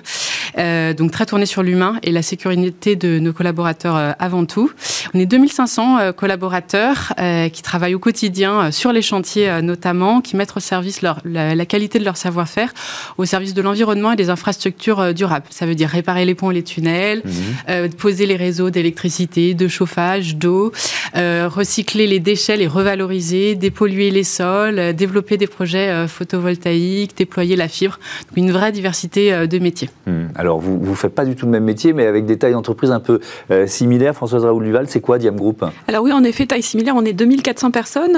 Donc 0.58 1.12
très 1.12 1.26
tournée 1.26 1.46
sur 1.46 1.64
l'humain 1.64 2.00
et 2.04 2.12
la 2.12 2.22
sécurité 2.22 2.96
de 2.96 3.20
nos 3.20 3.34
collaborateurs 3.34 4.16
avant 4.20 4.46
tout. 4.46 4.72
On 5.14 5.20
est 5.20 5.26
2500 5.26 6.14
collaborateurs 6.14 7.14
qui 7.52 7.62
travaillent 7.62 7.96
au 7.96 8.00
quotidien 8.00 8.72
sur 8.72 8.92
les 8.92 9.02
chantiers 9.02 9.62
notamment, 9.62 10.22
qui 10.22 10.36
mettent 10.36 10.56
au 10.56 10.60
service 10.60 11.02
leur, 11.02 11.20
la, 11.26 11.56
la 11.56 11.66
qualité 11.66 12.00
de 12.00 12.06
leur 12.06 12.18
savoir-faire 12.18 12.74
au 13.18 13.26
service 13.26 13.54
de 13.54 13.62
l'environnement 13.62 14.12
et 14.12 14.16
des 14.16 14.30
infrastructures 14.30 15.00
euh, 15.00 15.14
durables. 15.14 15.46
Ça 15.50 15.66
veut 15.66 15.76
dire 15.76 15.90
réparer 15.90 16.26
les 16.26 16.36
ponts 16.36 16.52
et 16.52 16.54
les 16.54 16.64
tunnels, 16.64 17.24
euh, 17.70 17.90
poser 17.90 18.26
les 18.26 18.36
réseaux 18.36 18.70
d'électricité, 18.70 19.54
de 19.54 19.68
chauffage, 19.68 20.36
d'eau, 20.36 20.72
euh, 21.16 21.50
recycler 21.52 22.08
les 22.08 22.20
déchets, 22.20 22.58
les 22.58 22.68
revaloriser, 22.68 23.56
dépolluer 23.56 24.12
les 24.12 24.24
sols, 24.24 24.94
développer 24.94 25.38
des 25.38 25.48
projets 25.48 26.08
photovoltaïques, 26.08 27.18
déployer 27.18 27.56
la 27.56 27.68
fibre. 27.68 28.00
Donc 28.30 28.38
une 28.38 28.52
vraie 28.52 28.72
diversité 28.72 29.48
de 29.48 29.60
métiers. 29.60 29.90
Alors 30.36 30.47
vous 30.56 30.80
ne 30.80 30.96
faites 30.96 31.14
pas 31.14 31.26
du 31.26 31.36
tout 31.36 31.46
le 31.46 31.52
même 31.52 31.64
métier, 31.64 31.94
mais 31.94 32.06
avec 32.06 32.26
des 32.26 32.38
tailles 32.38 32.54
d'entreprise 32.54 32.92
un 32.92 33.00
peu 33.00 33.20
similaires. 33.66 34.16
Françoise 34.16 34.46
Raoul 34.46 34.64
Duval, 34.64 34.88
c'est 34.88 35.02
quoi 35.02 35.18
Diam 35.18 35.36
Group? 35.36 35.64
Alors 35.88 36.04
oui, 36.04 36.12
en 36.12 36.24
effet, 36.24 36.46
taille 36.46 36.64
similaire. 36.64 36.96
On 36.96 37.06
est 37.06 37.14
2400 37.14 37.72
personnes. 37.72 38.18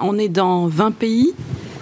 on 0.00 0.18
est 0.18 0.28
dans 0.28 0.66
20 0.66 0.92
pays. 0.92 1.34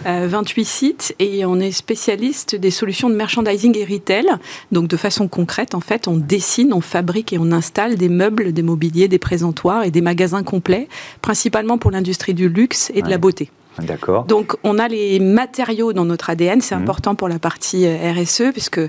28 0.04 0.60
euh, 0.60 0.64
sites 0.64 1.14
et 1.18 1.44
on 1.44 1.60
est 1.60 1.72
spécialiste 1.72 2.56
des 2.56 2.70
solutions 2.70 3.10
de 3.10 3.14
merchandising 3.14 3.76
et 3.76 3.84
retail. 3.84 4.26
Donc 4.72 4.88
de 4.88 4.96
façon 4.96 5.28
concrète, 5.28 5.74
en 5.74 5.80
fait, 5.80 6.08
on 6.08 6.16
dessine, 6.16 6.72
on 6.72 6.80
fabrique 6.80 7.32
et 7.32 7.38
on 7.38 7.52
installe 7.52 7.96
des 7.96 8.08
meubles, 8.08 8.52
des 8.52 8.62
mobiliers, 8.62 9.08
des 9.08 9.18
présentoirs 9.18 9.84
et 9.84 9.90
des 9.90 10.00
magasins 10.00 10.42
complets, 10.42 10.88
principalement 11.22 11.78
pour 11.78 11.90
l'industrie 11.90 12.34
du 12.34 12.48
luxe 12.48 12.90
et 12.94 13.02
de 13.02 13.10
la 13.10 13.18
beauté. 13.18 13.50
D'accord. 13.78 14.24
Donc 14.24 14.56
on 14.64 14.78
a 14.78 14.88
les 14.88 15.20
matériaux 15.20 15.92
dans 15.92 16.04
notre 16.04 16.30
ADN, 16.30 16.60
c'est 16.60 16.74
mmh. 16.74 16.82
important 16.82 17.14
pour 17.14 17.28
la 17.28 17.38
partie 17.38 17.86
euh, 17.86 18.12
RSE 18.12 18.52
puisque 18.52 18.78
euh, 18.78 18.88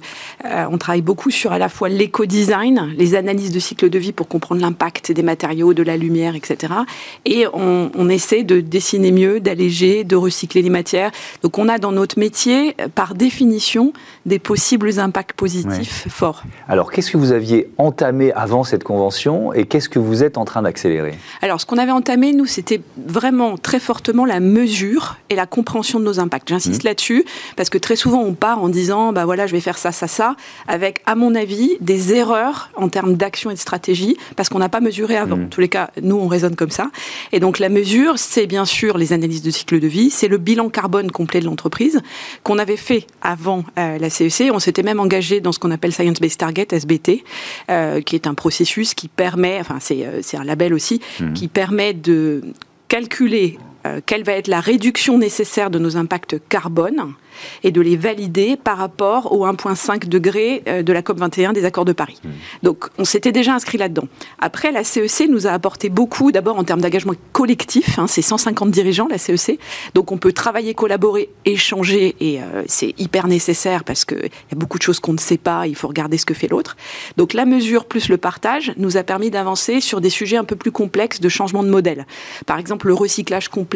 on 0.70 0.78
travaille 0.78 1.02
beaucoup 1.02 1.30
sur 1.30 1.52
à 1.52 1.60
la 1.60 1.70
fois 1.70 1.88
l'éco-design, 1.88 2.94
les 2.98 3.16
analyses 3.16 3.52
de 3.52 3.60
cycle 3.60 3.90
de 3.90 4.00
vie 4.00 4.12
pour 4.12 4.28
comprendre 4.28 4.62
l'impact 4.62 5.12
des 5.12 5.24
matériaux, 5.24 5.74
de 5.74 5.84
la 5.84 5.98
lumière, 5.98 6.36
etc. 6.36 6.74
Et 7.26 7.46
on, 7.54 7.92
on 7.96 8.10
essaie 8.10 8.44
de 8.44 8.60
dessiner 8.60 9.12
mieux, 9.12 9.40
d'alléger, 9.40 10.04
de 10.04 10.16
recycler 10.16 10.62
les 10.62 10.70
matières. 10.70 11.12
Donc 11.44 11.58
on 11.58 11.70
a 11.70 11.78
dans 11.78 11.92
notre 11.92 12.18
métier, 12.20 12.76
euh, 12.82 12.88
par 12.94 13.14
définition, 13.14 13.94
des 14.26 14.40
possibles 14.40 15.00
impacts 15.00 15.34
positifs 15.34 16.08
forts. 16.10 16.44
Alors 16.68 16.92
qu'est-ce 16.92 17.12
que 17.12 17.18
vous 17.18 17.32
aviez 17.32 17.70
entamé 17.78 18.34
avant 18.34 18.64
cette 18.64 18.84
convention 18.84 19.54
et 19.54 19.66
qu'est-ce 19.66 19.90
que 19.90 20.00
vous 20.00 20.24
êtes 20.24 20.38
en 20.38 20.46
train 20.46 20.64
d'accélérer? 20.64 21.14
Alors 21.42 21.62
ce 21.62 21.66
qu'on 21.66 21.78
avait 21.78 21.92
entamé, 21.92 22.34
nous, 22.34 22.46
c'était 22.46 22.82
vraiment 22.98 23.58
très 23.58 23.80
fortement 23.80 24.26
la 24.26 24.40
mesure 24.40 24.71
et 25.30 25.36
la 25.36 25.46
compréhension 25.46 26.00
de 26.00 26.06
nos 26.06 26.20
impacts. 26.20 26.50
J'insiste 26.50 26.84
mmh. 26.84 26.88
là-dessus 26.88 27.26
parce 27.56 27.70
que 27.70 27.78
très 27.78 27.96
souvent 27.96 28.22
on 28.22 28.34
part 28.34 28.64
en 28.64 28.70
disant 28.70 29.14
bah 29.14 29.26
voilà 29.26 29.48
je 29.48 29.52
vais 29.52 29.62
faire 29.62 29.78
ça 29.78 29.92
ça 29.92 30.08
ça 30.08 30.36
avec 30.68 31.02
à 31.06 31.16
mon 31.16 31.36
avis 31.36 31.78
des 31.82 32.14
erreurs 32.14 32.70
en 32.76 32.90
termes 32.90 33.16
d'action 33.16 33.52
et 33.52 33.54
de 33.54 33.60
stratégie 33.60 34.18
parce 34.36 34.50
qu'on 34.50 34.60
n'a 34.60 34.70
pas 34.70 34.80
mesuré 34.80 35.18
avant. 35.18 35.38
Mmh. 35.38 35.44
En 35.44 35.48
tous 35.48 35.62
les 35.62 35.70
cas, 35.70 35.92
nous 36.02 36.16
on 36.16 36.28
raisonne 36.28 36.56
comme 36.56 36.70
ça. 36.70 36.90
Et 37.32 37.40
donc 37.40 37.60
la 37.60 37.70
mesure, 37.70 38.18
c'est 38.18 38.48
bien 38.48 38.66
sûr 38.66 38.98
les 38.98 39.14
analyses 39.14 39.42
de 39.42 39.52
cycle 39.52 39.80
de 39.80 39.88
vie, 39.88 40.10
c'est 40.10 40.28
le 40.28 40.38
bilan 40.38 40.70
carbone 40.70 41.12
complet 41.12 41.40
de 41.40 41.46
l'entreprise 41.46 42.02
qu'on 42.44 42.58
avait 42.58 42.78
fait 42.78 43.08
avant 43.22 43.64
euh, 43.78 43.98
la 43.98 44.10
CEC. 44.10 44.50
E 44.50 44.52
on 44.52 44.60
s'était 44.60 44.84
même 44.84 45.00
engagé 45.00 45.42
dans 45.42 45.52
ce 45.52 45.60
qu'on 45.60 45.72
appelle 45.72 45.94
Science 45.94 46.20
Based 46.20 46.38
Target 46.38 46.68
(SBT), 46.72 47.24
euh, 47.70 48.02
qui 48.02 48.16
est 48.16 48.28
un 48.28 48.34
processus 48.34 48.94
qui 48.94 49.08
permet, 49.08 49.60
enfin 49.60 49.78
c'est 49.80 50.06
euh, 50.06 50.22
un 50.34 50.44
label 50.44 50.74
aussi, 50.74 51.02
mmh. 51.20 51.34
qui 51.34 51.48
permet 51.48 51.94
de 51.94 52.42
calculer 52.88 53.58
quelle 54.06 54.24
va 54.24 54.34
être 54.34 54.48
la 54.48 54.60
réduction 54.60 55.18
nécessaire 55.18 55.70
de 55.70 55.80
nos 55.80 55.98
impacts 55.98 56.36
carbone 56.50 57.14
et 57.64 57.72
de 57.72 57.82
les 57.82 57.96
valider 57.96 58.58
par 58.58 58.78
rapport 58.78 59.32
au 59.32 59.46
1,5 59.46 60.08
degré 60.08 60.64
euh, 60.68 60.84
de 60.84 60.94
la 60.94 61.02
COP21 61.02 61.54
des 61.54 61.66
accords 61.66 61.86
de 61.86 61.94
Paris. 61.94 62.20
Mmh. 62.24 62.30
Donc 62.64 62.90
on 62.98 63.06
s'était 63.06 63.32
déjà 63.32 63.54
inscrit 63.54 63.78
là-dedans. 63.78 64.08
Après, 64.40 64.72
la 64.72 64.84
CEC 64.84 65.22
e 65.22 65.32
nous 65.32 65.48
a 65.48 65.52
apporté 65.52 65.90
beaucoup, 65.90 66.32
d'abord 66.32 66.58
en 66.58 66.64
termes 66.64 66.82
d'engagement 66.82 67.14
collectif, 67.32 68.00
hein, 68.00 68.08
c'est 68.08 68.22
150 68.22 68.72
dirigeants 68.72 69.08
la 69.10 69.18
CEC, 69.18 69.56
e 69.56 69.58
donc 69.94 70.12
on 70.12 70.18
peut 70.18 70.34
travailler, 70.34 70.74
collaborer, 70.74 71.30
échanger, 71.46 72.16
et 72.20 72.42
euh, 72.42 72.64
c'est 72.68 72.94
hyper 73.00 73.28
nécessaire 73.28 73.84
parce 73.84 74.06
qu'il 74.06 74.18
y 74.18 74.54
a 74.54 74.56
beaucoup 74.56 74.78
de 74.78 74.84
choses 74.84 75.00
qu'on 75.00 75.14
ne 75.14 75.20
sait 75.20 75.38
pas, 75.38 75.68
il 75.68 75.76
faut 75.76 75.88
regarder 75.88 76.18
ce 76.18 76.26
que 76.26 76.34
fait 76.34 76.48
l'autre. 76.48 76.76
Donc 77.18 77.34
la 77.34 77.46
mesure 77.46 77.86
plus 77.86 78.10
le 78.10 78.18
partage 78.18 78.74
nous 78.78 78.98
a 78.98 79.04
permis 79.04 79.32
d'avancer 79.32 79.82
sur 79.82 80.02
des 80.02 80.10
sujets 80.10 80.38
un 80.38 80.44
peu 80.44 80.56
plus 80.56 80.72
complexes 80.72 81.20
de 81.20 81.30
changement 81.30 81.64
de 81.64 81.70
modèle. 81.70 82.06
Par 82.46 82.58
exemple, 82.58 82.88
le 82.88 82.94
recyclage 82.94 83.50
complet, 83.50 83.71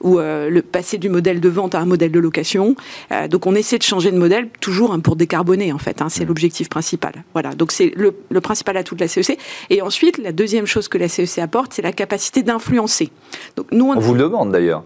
ou 0.00 0.18
euh, 0.18 0.48
le 0.50 0.62
passer 0.62 0.98
du 0.98 1.08
modèle 1.08 1.40
de 1.40 1.48
vente 1.48 1.74
à 1.74 1.80
un 1.80 1.84
modèle 1.84 2.10
de 2.10 2.20
location, 2.20 2.76
euh, 3.12 3.28
donc 3.28 3.46
on 3.46 3.54
essaie 3.54 3.78
de 3.78 3.82
changer 3.82 4.10
de 4.10 4.18
modèle 4.18 4.48
toujours 4.60 4.92
hein, 4.92 5.00
pour 5.00 5.16
décarboner 5.16 5.72
en 5.72 5.78
fait. 5.78 6.02
Hein, 6.02 6.08
c'est 6.08 6.24
mmh. 6.24 6.28
l'objectif 6.28 6.68
principal. 6.68 7.24
Voilà. 7.32 7.54
Donc 7.54 7.72
c'est 7.72 7.92
le, 7.96 8.12
principal 8.40 8.76
atout 8.76 8.94
de 8.94 9.00
la 9.00 9.08
CEC. 9.08 9.30
E 9.30 9.36
Et 9.70 9.82
ensuite, 9.82 10.18
la 10.18 10.32
deuxième 10.32 10.66
chose 10.66 10.88
que 10.88 10.98
la 10.98 11.08
CEC 11.08 11.38
e 11.38 11.42
apporte, 11.42 11.72
c'est 11.72 11.82
la 11.82 11.92
capacité 11.92 12.42
d'influencer. 12.42 13.10
Donc 13.56 13.66
nous, 13.72 13.86
on, 13.86 13.96
on 13.96 14.00
vous 14.00 14.14
le 14.14 14.20
demande 14.20 14.52
d'ailleurs 14.52 14.84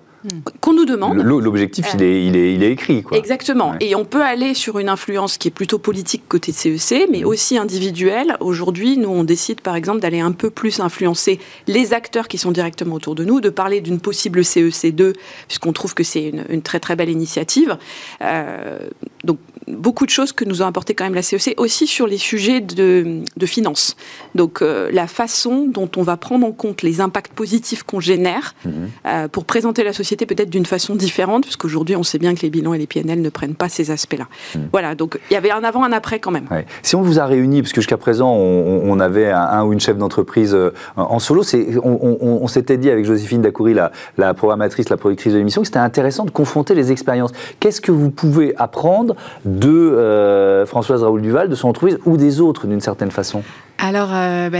qu'on 0.61 0.73
nous 0.75 0.85
demande. 0.85 1.19
L'objectif, 1.19 1.87
il, 1.95 2.03
est, 2.03 2.27
il, 2.27 2.37
est, 2.37 2.55
il 2.55 2.63
est 2.63 2.73
écrit. 2.73 3.03
Quoi. 3.03 3.17
Exactement. 3.17 3.75
Et 3.81 3.95
on 3.95 4.05
peut 4.05 4.23
aller 4.23 4.55
sur 4.55 4.79
une 4.79 4.89
influence 4.89 5.39
qui 5.39 5.49
est 5.49 5.51
plutôt 5.51 5.79
politique 5.79 6.25
côté 6.29 6.53
CEC, 6.53 6.93
e 6.93 7.11
mais 7.11 7.21
mmh. 7.23 7.27
aussi 7.27 7.59
individuelle. 7.59 8.37
Aujourd'hui, 8.41 8.99
nous, 8.99 9.09
on 9.09 9.25
décide 9.25 9.61
par 9.61 9.77
exemple 9.77 10.01
d'aller 10.01 10.21
un 10.21 10.33
peu 10.33 10.51
plus 10.51 10.81
influencer 10.81 11.41
les 11.67 11.93
acteurs 11.93 12.29
qui 12.29 12.39
sont 12.39 12.53
directement 12.53 12.97
autour 12.97 13.15
de 13.15 13.25
nous, 13.25 13.41
de 13.41 13.51
parler 13.51 13.81
d'une 13.81 14.01
possible 14.01 14.41
CEC2, 14.41 15.15
puisqu'on 15.47 15.73
trouve 15.73 15.95
que 15.95 16.05
c'est 16.05 16.29
une, 16.29 16.45
une, 16.49 16.63
très 16.63 16.81
très 16.81 16.97
belle 16.97 17.11
initiative. 17.11 17.79
Euh, 18.23 18.79
donc 19.25 19.39
beaucoup 19.77 20.07
de 20.07 20.11
choses 20.11 20.33
que 20.33 20.45
nous 20.45 20.63
a 20.63 20.67
apporté 20.67 20.95
quand 20.95 21.05
même 21.05 21.15
la 21.15 21.23
CEC, 21.23 21.55
e 21.57 21.61
aussi 21.61 21.87
sur 21.87 22.07
les 22.07 22.19
sujets 22.19 22.61
de, 22.61 23.23
de 23.37 23.47
finances. 23.47 23.97
Donc 24.35 24.63
euh, 24.63 24.91
la 24.93 25.07
façon 25.07 25.67
dont 25.67 25.91
on 25.97 26.03
va 26.03 26.17
prendre 26.17 26.47
en 26.47 26.53
compte 26.53 26.83
les 26.83 27.01
impacts 27.01 27.33
positifs 27.33 27.83
qu'on 27.83 28.01
génère 28.01 28.55
mmh. 28.65 28.71
euh, 29.07 29.29
pour 29.29 29.45
présenter 29.45 29.85
la 29.85 29.93
société 29.93 30.27
peut-être 30.27 30.51
d'une 30.51 30.67
façon 30.67 30.95
différente, 30.95 31.45
parce 31.45 31.57
qu'aujourd'hui, 31.57 31.97
on 31.97 32.03
sait 32.03 32.19
bien 32.19 32.35
que 32.35 32.41
les 32.43 32.51
bilans 32.51 32.75
et 32.75 32.79
les 32.79 32.87
PNL 32.87 33.21
ne 33.21 33.29
prennent 33.29 33.55
pas 33.55 33.69
ces 33.69 33.91
aspects-là. 33.91 34.27
Hmm. 34.55 34.67
Voilà, 34.73 34.95
donc 34.95 35.19
il 35.31 35.35
y 35.35 35.37
avait 35.37 35.51
un 35.51 35.65
avant, 35.65 35.85
un 35.85 35.93
après 35.93 36.19
quand 36.19 36.31
même. 36.31 36.47
Si 36.83 36.97
on 36.97 37.03
vous 37.03 37.19
a 37.19 37.27
réunis, 37.27 37.63
parce 37.63 37.73
que 37.73 37.81
jusqu'à 37.81 37.97
présent, 37.97 38.33
on, 38.33 39.01
avait 39.01 39.31
un, 39.31 39.65
ou 39.65 39.73
une 39.73 39.81
chef 39.81 39.97
d'entreprise 39.97 40.55
euh, 40.55 40.73
en 40.97 41.19
solo, 41.19 41.43
on, 41.83 42.19
on, 42.21 42.47
s'était 42.49 42.77
dit 42.77 42.91
avec 42.91 43.05
Joséphine 43.05 43.43
Dacoury, 43.43 43.75
la, 43.75 43.93
la 44.19 44.35
programmatrice, 44.35 44.89
la 44.89 44.97
productrice 44.97 45.33
de 45.33 45.39
l'émission, 45.39 45.63
que 45.63 45.67
c'était 45.67 45.79
intéressant 45.79 46.25
de 46.25 46.31
confronter 46.31 46.75
les 46.75 46.93
expériences. 46.93 47.33
Qu'est-ce 47.61 47.81
que 47.81 47.93
vous 47.93 48.11
pouvez 48.11 48.55
apprendre 48.57 49.15
de 49.45 49.60
euh, 49.69 50.67
Françoise 50.67 51.03
Raoul 51.03 51.23
Duval, 51.23 51.49
de 51.49 51.55
son 51.55 51.69
entreprise, 51.69 51.99
ou 52.05 52.17
des 52.17 52.41
autres, 52.41 52.67
d'une 52.67 52.81
certaine 52.81 53.11
façon 53.11 53.43
alors, 53.83 54.11
euh, 54.13 54.51
bah, 54.51 54.59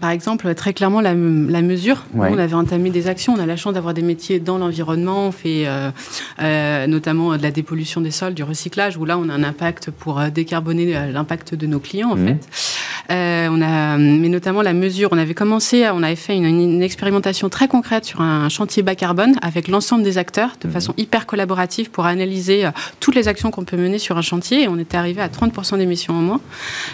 par 0.00 0.10
exemple, 0.10 0.52
très 0.54 0.72
clairement, 0.72 1.00
la, 1.00 1.14
mesure. 1.14 2.04
on 2.14 2.38
avait 2.38 2.54
entamé 2.54 2.90
des 2.90 3.06
actions. 3.06 3.32
On 3.34 3.38
a 3.38 3.46
la 3.46 3.56
chance 3.56 3.74
d'avoir 3.74 3.94
des 3.94 4.02
métiers 4.02 4.40
dans 4.40 4.58
l'environnement. 4.58 5.28
On 5.28 5.32
fait 5.32 5.64
euh, 5.66 5.90
euh, 6.42 6.86
notamment 6.88 7.36
de 7.36 7.42
la 7.42 7.52
dépollution 7.52 8.00
des 8.00 8.10
sols, 8.10 8.34
du 8.34 8.42
recyclage, 8.42 8.96
où 8.96 9.04
là, 9.04 9.18
on 9.18 9.28
a 9.28 9.32
un 9.32 9.44
impact 9.44 9.90
pour 9.92 10.20
décarboner 10.34 11.12
l'impact 11.12 11.54
de 11.54 11.66
nos 11.66 11.78
clients, 11.78 12.10
en 12.10 12.16
mmh. 12.16 12.26
fait. 12.26 12.38
Euh, 13.10 13.48
on 13.50 13.60
a, 13.60 13.96
mais 13.98 14.28
notamment 14.28 14.62
la 14.62 14.72
mesure. 14.72 15.10
On 15.12 15.18
avait 15.18 15.34
commencé, 15.34 15.88
on 15.92 16.02
avait 16.02 16.16
fait 16.16 16.36
une, 16.36 16.82
expérimentation 16.82 17.48
très 17.48 17.68
concrète 17.68 18.04
sur 18.04 18.20
un 18.20 18.48
chantier 18.48 18.82
bas 18.82 18.94
carbone 18.94 19.34
avec 19.42 19.68
l'ensemble 19.68 20.02
des 20.02 20.18
acteurs 20.18 20.52
de 20.60 20.68
mmh. 20.68 20.72
façon 20.72 20.94
hyper 20.96 21.26
collaborative 21.26 21.90
pour 21.90 22.06
analyser 22.06 22.68
toutes 23.00 23.14
les 23.14 23.28
actions 23.28 23.50
qu'on 23.50 23.64
peut 23.64 23.76
mener 23.76 23.98
sur 23.98 24.18
un 24.18 24.22
chantier. 24.22 24.62
Et 24.62 24.68
on 24.68 24.78
était 24.78 24.96
arrivé 24.96 25.20
à 25.20 25.28
30% 25.28 25.78
d'émissions 25.78 26.14
en 26.14 26.20
moins. 26.20 26.40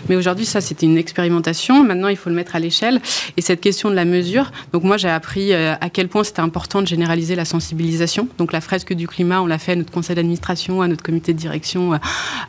Mais 0.09 0.17
aujourd'hui, 0.17 0.47
ça, 0.47 0.61
c'était 0.61 0.87
une 0.87 0.99
expérimentation 0.99 1.41
Maintenant, 1.85 2.09
il 2.09 2.17
faut 2.17 2.31
le 2.31 2.37
mettre 2.37 2.57
à 2.57 2.59
l'échelle. 2.59 3.01
Et 3.37 3.43
cette 3.43 3.61
question 3.61 3.91
de 3.91 3.95
la 3.95 4.05
mesure, 4.05 4.51
donc 4.73 4.85
moi, 4.85 4.97
j'ai 4.97 5.09
appris 5.09 5.53
euh, 5.53 5.75
à 5.81 5.91
quel 5.91 6.09
point 6.09 6.25
c'était 6.25 6.41
important 6.41 6.83
de 6.83 6.87
généraliser 6.87 7.35
la 7.35 7.45
sensibilisation. 7.45 8.29
Donc 8.39 8.53
la 8.53 8.61
fresque 8.61 8.93
du 8.93 9.07
climat, 9.07 9.41
on 9.41 9.47
l'a 9.47 9.59
fait 9.59 9.73
à 9.73 9.77
notre 9.77 9.93
conseil 9.93 10.17
d'administration, 10.17 10.83
à 10.83 10.89
notre 10.89 11.03
comité 11.03 11.33
de 11.33 11.39
direction 11.39 11.99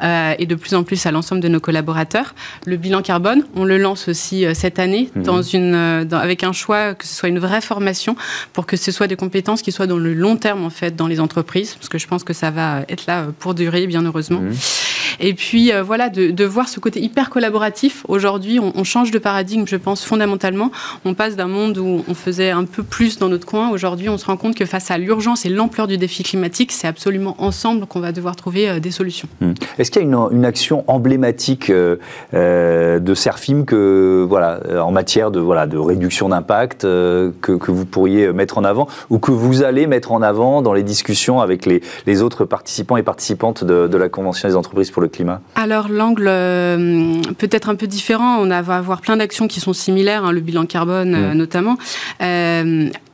euh, 0.03 0.33
et 0.37 0.45
de 0.45 0.55
plus 0.55 0.75
en 0.75 0.83
plus 0.83 1.05
à 1.05 1.11
l'ensemble 1.11 1.41
de 1.41 1.47
nos 1.47 1.59
collaborateurs. 1.59 2.33
Le 2.65 2.77
bilan 2.77 3.01
carbone, 3.01 3.43
on 3.55 3.65
le 3.65 3.77
lance 3.77 4.07
aussi 4.07 4.45
euh, 4.45 4.53
cette 4.53 4.79
année 4.79 5.09
mmh. 5.15 5.23
dans 5.23 5.41
une, 5.41 5.75
avec 6.11 6.43
un 6.43 6.51
choix 6.51 6.93
que 6.93 7.05
ce 7.05 7.15
soit 7.15 7.29
une 7.29 7.39
vraie 7.39 7.61
formation 7.61 8.15
pour 8.53 8.65
que 8.65 8.77
ce 8.77 8.91
soit 8.91 9.07
des 9.07 9.15
compétences 9.15 9.61
qui 9.61 9.71
soient 9.71 9.87
dans 9.87 9.97
le 9.97 10.13
long 10.13 10.37
terme 10.37 10.63
en 10.63 10.69
fait 10.69 10.95
dans 10.95 11.07
les 11.07 11.19
entreprises, 11.19 11.75
parce 11.75 11.89
que 11.89 11.97
je 11.97 12.07
pense 12.07 12.23
que 12.23 12.33
ça 12.33 12.51
va 12.51 12.81
être 12.89 13.05
là 13.05 13.27
pour 13.39 13.53
durer, 13.53 13.87
bien 13.87 14.03
heureusement. 14.03 14.41
Mmh. 14.41 14.53
Et 15.21 15.33
puis 15.33 15.71
voilà, 15.83 16.09
de, 16.09 16.45
voir 16.45 16.67
ce 16.67 16.79
côté 16.79 17.01
hyper 17.01 17.29
collaboratif. 17.29 18.03
Aujourd'hui, 18.07 18.59
on, 18.59 18.83
change 18.83 19.11
de 19.11 19.19
paradigme, 19.19 19.65
je 19.67 19.75
pense, 19.75 20.03
fondamentalement. 20.03 20.71
On 21.05 21.13
passe 21.13 21.35
d'un 21.35 21.47
monde 21.47 21.77
où 21.77 22.03
on 22.07 22.13
faisait 22.13 22.49
un 22.49 22.65
peu 22.65 22.83
plus 22.83 23.19
dans 23.19 23.29
notre 23.29 23.45
coin. 23.45 23.69
Aujourd'hui, 23.69 24.09
on 24.09 24.17
se 24.17 24.25
rend 24.25 24.37
compte 24.37 24.55
que 24.55 24.65
face 24.65 24.91
à 24.91 24.97
l'urgence 24.97 25.45
et 25.45 25.49
l'ampleur 25.49 25.87
du 25.87 25.97
défi 25.97 26.23
climatique, 26.23 26.71
c'est 26.71 26.87
absolument 26.87 27.35
ensemble 27.37 27.85
qu'on 27.85 27.99
va 27.99 28.11
devoir 28.11 28.35
trouver 28.35 28.69
euh, 28.69 28.79
des 28.79 28.91
solutions. 28.91 29.27
Hmm. 29.39 29.53
Est-ce 29.77 29.91
qu'il 29.91 30.01
y 30.01 30.05
a 30.05 30.07
une, 30.07 30.45
action 30.45 30.83
emblématique 30.87 31.69
euh, 31.69 31.97
euh, 32.33 32.99
de 32.99 33.13
Serfim 33.13 33.63
que, 33.63 34.25
voilà, 34.27 34.59
en 34.83 34.91
matière 34.91 35.31
de, 35.31 35.39
voilà, 35.39 35.67
de 35.67 35.77
réduction 35.77 36.29
d'impact 36.29 36.81
que, 36.81 37.31
que, 37.41 37.71
vous 37.71 37.85
pourriez 37.85 38.33
mettre 38.33 38.57
en 38.57 38.63
avant 38.63 38.87
ou 39.09 39.19
que 39.19 39.31
vous 39.31 39.63
allez 39.63 39.87
mettre 39.87 40.11
en 40.11 40.21
avant 40.21 40.61
dans 40.61 40.73
les 40.73 40.83
discussions 40.83 41.39
avec 41.39 41.65
les, 41.65 41.81
les 42.05 42.21
autres 42.21 42.43
participants 42.45 42.97
et 42.97 43.03
participantes 43.03 43.63
de, 43.63 43.87
de, 43.87 43.97
la 43.97 44.09
Convention 44.09 44.49
des 44.49 44.55
entreprises 44.55 44.91
pour 44.91 45.01
le 45.01 45.07
climat 45.11 45.41
Alors, 45.55 45.89
l'angle 45.89 46.25
peut-être 47.37 47.69
un 47.69 47.75
peu 47.75 47.87
différent. 47.87 48.39
On 48.39 48.47
va 48.47 48.77
avoir 48.77 49.01
plein 49.01 49.17
d'actions 49.17 49.47
qui 49.47 49.59
sont 49.59 49.73
similaires, 49.73 50.25
hein, 50.25 50.31
le 50.31 50.41
bilan 50.41 50.65
carbone 50.65 51.13
euh, 51.15 51.33
notamment. 51.33 51.77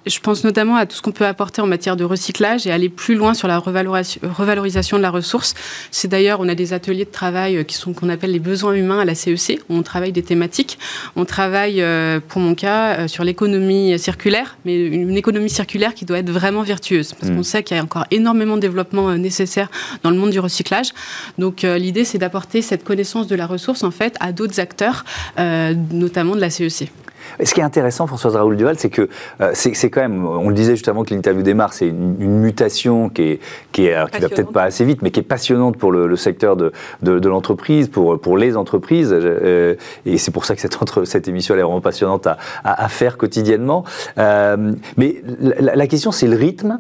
Je 0.08 0.20
pense 0.20 0.44
notamment 0.44 0.76
à 0.76 0.86
tout 0.86 0.96
ce 0.96 1.02
qu'on 1.02 1.12
peut 1.12 1.26
apporter 1.26 1.62
en 1.62 1.68
matière 1.68 1.96
de 1.96 2.04
recyclage 2.04 2.66
et 2.66 2.72
aller 2.72 2.90
plus 2.90 3.16
loin 3.16 3.34
sur 3.34 3.48
la 3.48 3.60
revalorisation 3.60 4.98
de 4.98 5.02
la 5.02 5.10
ressource. 5.10 5.54
C'est 5.92 6.08
d'ailleurs, 6.08 6.40
on 6.40 6.48
a 6.48 6.56
des 6.56 6.74
ateliers 6.74 7.06
de 7.06 7.12
travail 7.12 7.58
euh, 7.58 7.64
qui 7.64 7.76
sont 7.76 7.94
qu'on 7.94 8.10
appelle 8.10 8.32
les 8.32 8.40
besoins 8.40 8.74
humains 8.74 9.00
à 9.00 9.06
la 9.06 9.16
CEC, 9.16 9.60
e 9.60 9.62
où 9.70 9.76
on 9.76 9.84
travaille 9.84 10.12
des 10.12 10.24
thématiques. 10.24 10.80
On 11.16 11.26
travaille, 11.26 11.82
euh, 11.82 12.20
pour 12.26 12.42
mon 12.42 12.56
cas, 12.56 13.00
euh, 13.00 13.08
sur 13.08 13.24
l'économie 13.24 13.98
circulaire, 14.00 14.58
mais 14.66 14.86
une 14.86 15.18
économie 15.18 15.50
circulaire 15.50 15.94
qui 15.94 16.06
doit 16.06 16.20
être 16.20 16.32
vraiment 16.32 16.64
vertueuse, 16.64 17.14
parce 17.14 17.32
qu'on 17.32 17.40
mmh. 17.40 17.44
sait 17.44 17.64
qu'il 17.64 17.78
y 17.78 17.80
a 17.80 17.84
encore 17.84 18.06
énormément 18.12 18.56
de 18.56 18.62
développement 18.62 19.14
nécessaire 19.16 19.70
dans 20.04 20.10
le 20.10 20.18
monde 20.18 20.32
du 20.32 20.40
recyclage. 20.40 20.90
Donc 21.38 21.64
l'idée, 21.64 22.06
c'est 22.06 22.18
d'apporter 22.18 22.62
cette 22.62 22.84
connaissance 22.84 23.28
de 23.28 23.36
la 23.36 23.48
ressource, 23.48 23.84
en 23.84 23.92
fait, 23.92 24.16
à 24.20 24.32
d'autres 24.32 24.60
acteurs, 24.60 25.06
notamment 25.38 26.36
de 26.36 26.42
la 26.42 26.50
CEC. 26.50 26.92
Ce 27.44 27.54
qui 27.54 27.60
est 27.60 27.64
intéressant, 27.64 28.08
Françoise 28.08 28.36
Raoul 28.36 28.58
Duval, 28.58 28.78
c'est 28.78 28.90
que 28.90 29.10
euh, 29.42 29.52
c'est 29.54 29.90
quand 29.90 30.02
même, 30.02 30.26
on 30.26 30.50
le 30.50 30.56
disait 30.56 30.76
juste 30.76 30.88
avant 30.88 31.04
que 31.04 31.14
l'interview 31.14 31.44
démarre, 31.44 31.74
c'est 31.74 31.88
une, 31.88 32.16
mutation 32.18 33.10
qui 33.10 33.24
est, 33.24 33.40
qui, 33.72 33.86
est, 33.86 34.12
qui 34.12 34.22
va 34.22 34.30
peut-être 34.30 34.52
pas 34.52 34.64
assez 34.64 34.86
vite, 34.86 35.02
mais 35.02 35.12
qui 35.12 35.20
est 35.20 35.24
passionnante 35.24 35.78
pour 35.78 35.92
le, 35.92 36.16
secteur 36.16 36.56
de, 36.56 36.72
de, 37.02 37.30
l'entreprise, 37.30 37.88
pour, 37.88 38.20
pour 38.20 38.38
les 38.38 38.58
entreprises. 38.58 39.10
Euh, 39.14 39.76
et 40.06 40.18
c'est 40.18 40.32
pour 40.32 40.46
ça 40.46 40.56
que 40.56 40.62
cette, 40.62 40.82
entre, 40.82 41.04
cette 41.04 41.28
émission 41.28 41.54
elle 41.54 41.62
est 41.62 41.64
vraiment 41.64 41.82
passionnante 41.82 42.28
à, 42.28 42.38
à, 42.64 42.88
faire 42.88 43.18
quotidiennement. 43.18 43.84
Euh, 44.18 44.74
mais 44.98 45.22
la, 45.40 45.76
la 45.76 45.88
question, 45.88 46.12
c'est 46.12 46.28
le 46.28 46.38
rythme 46.38 46.80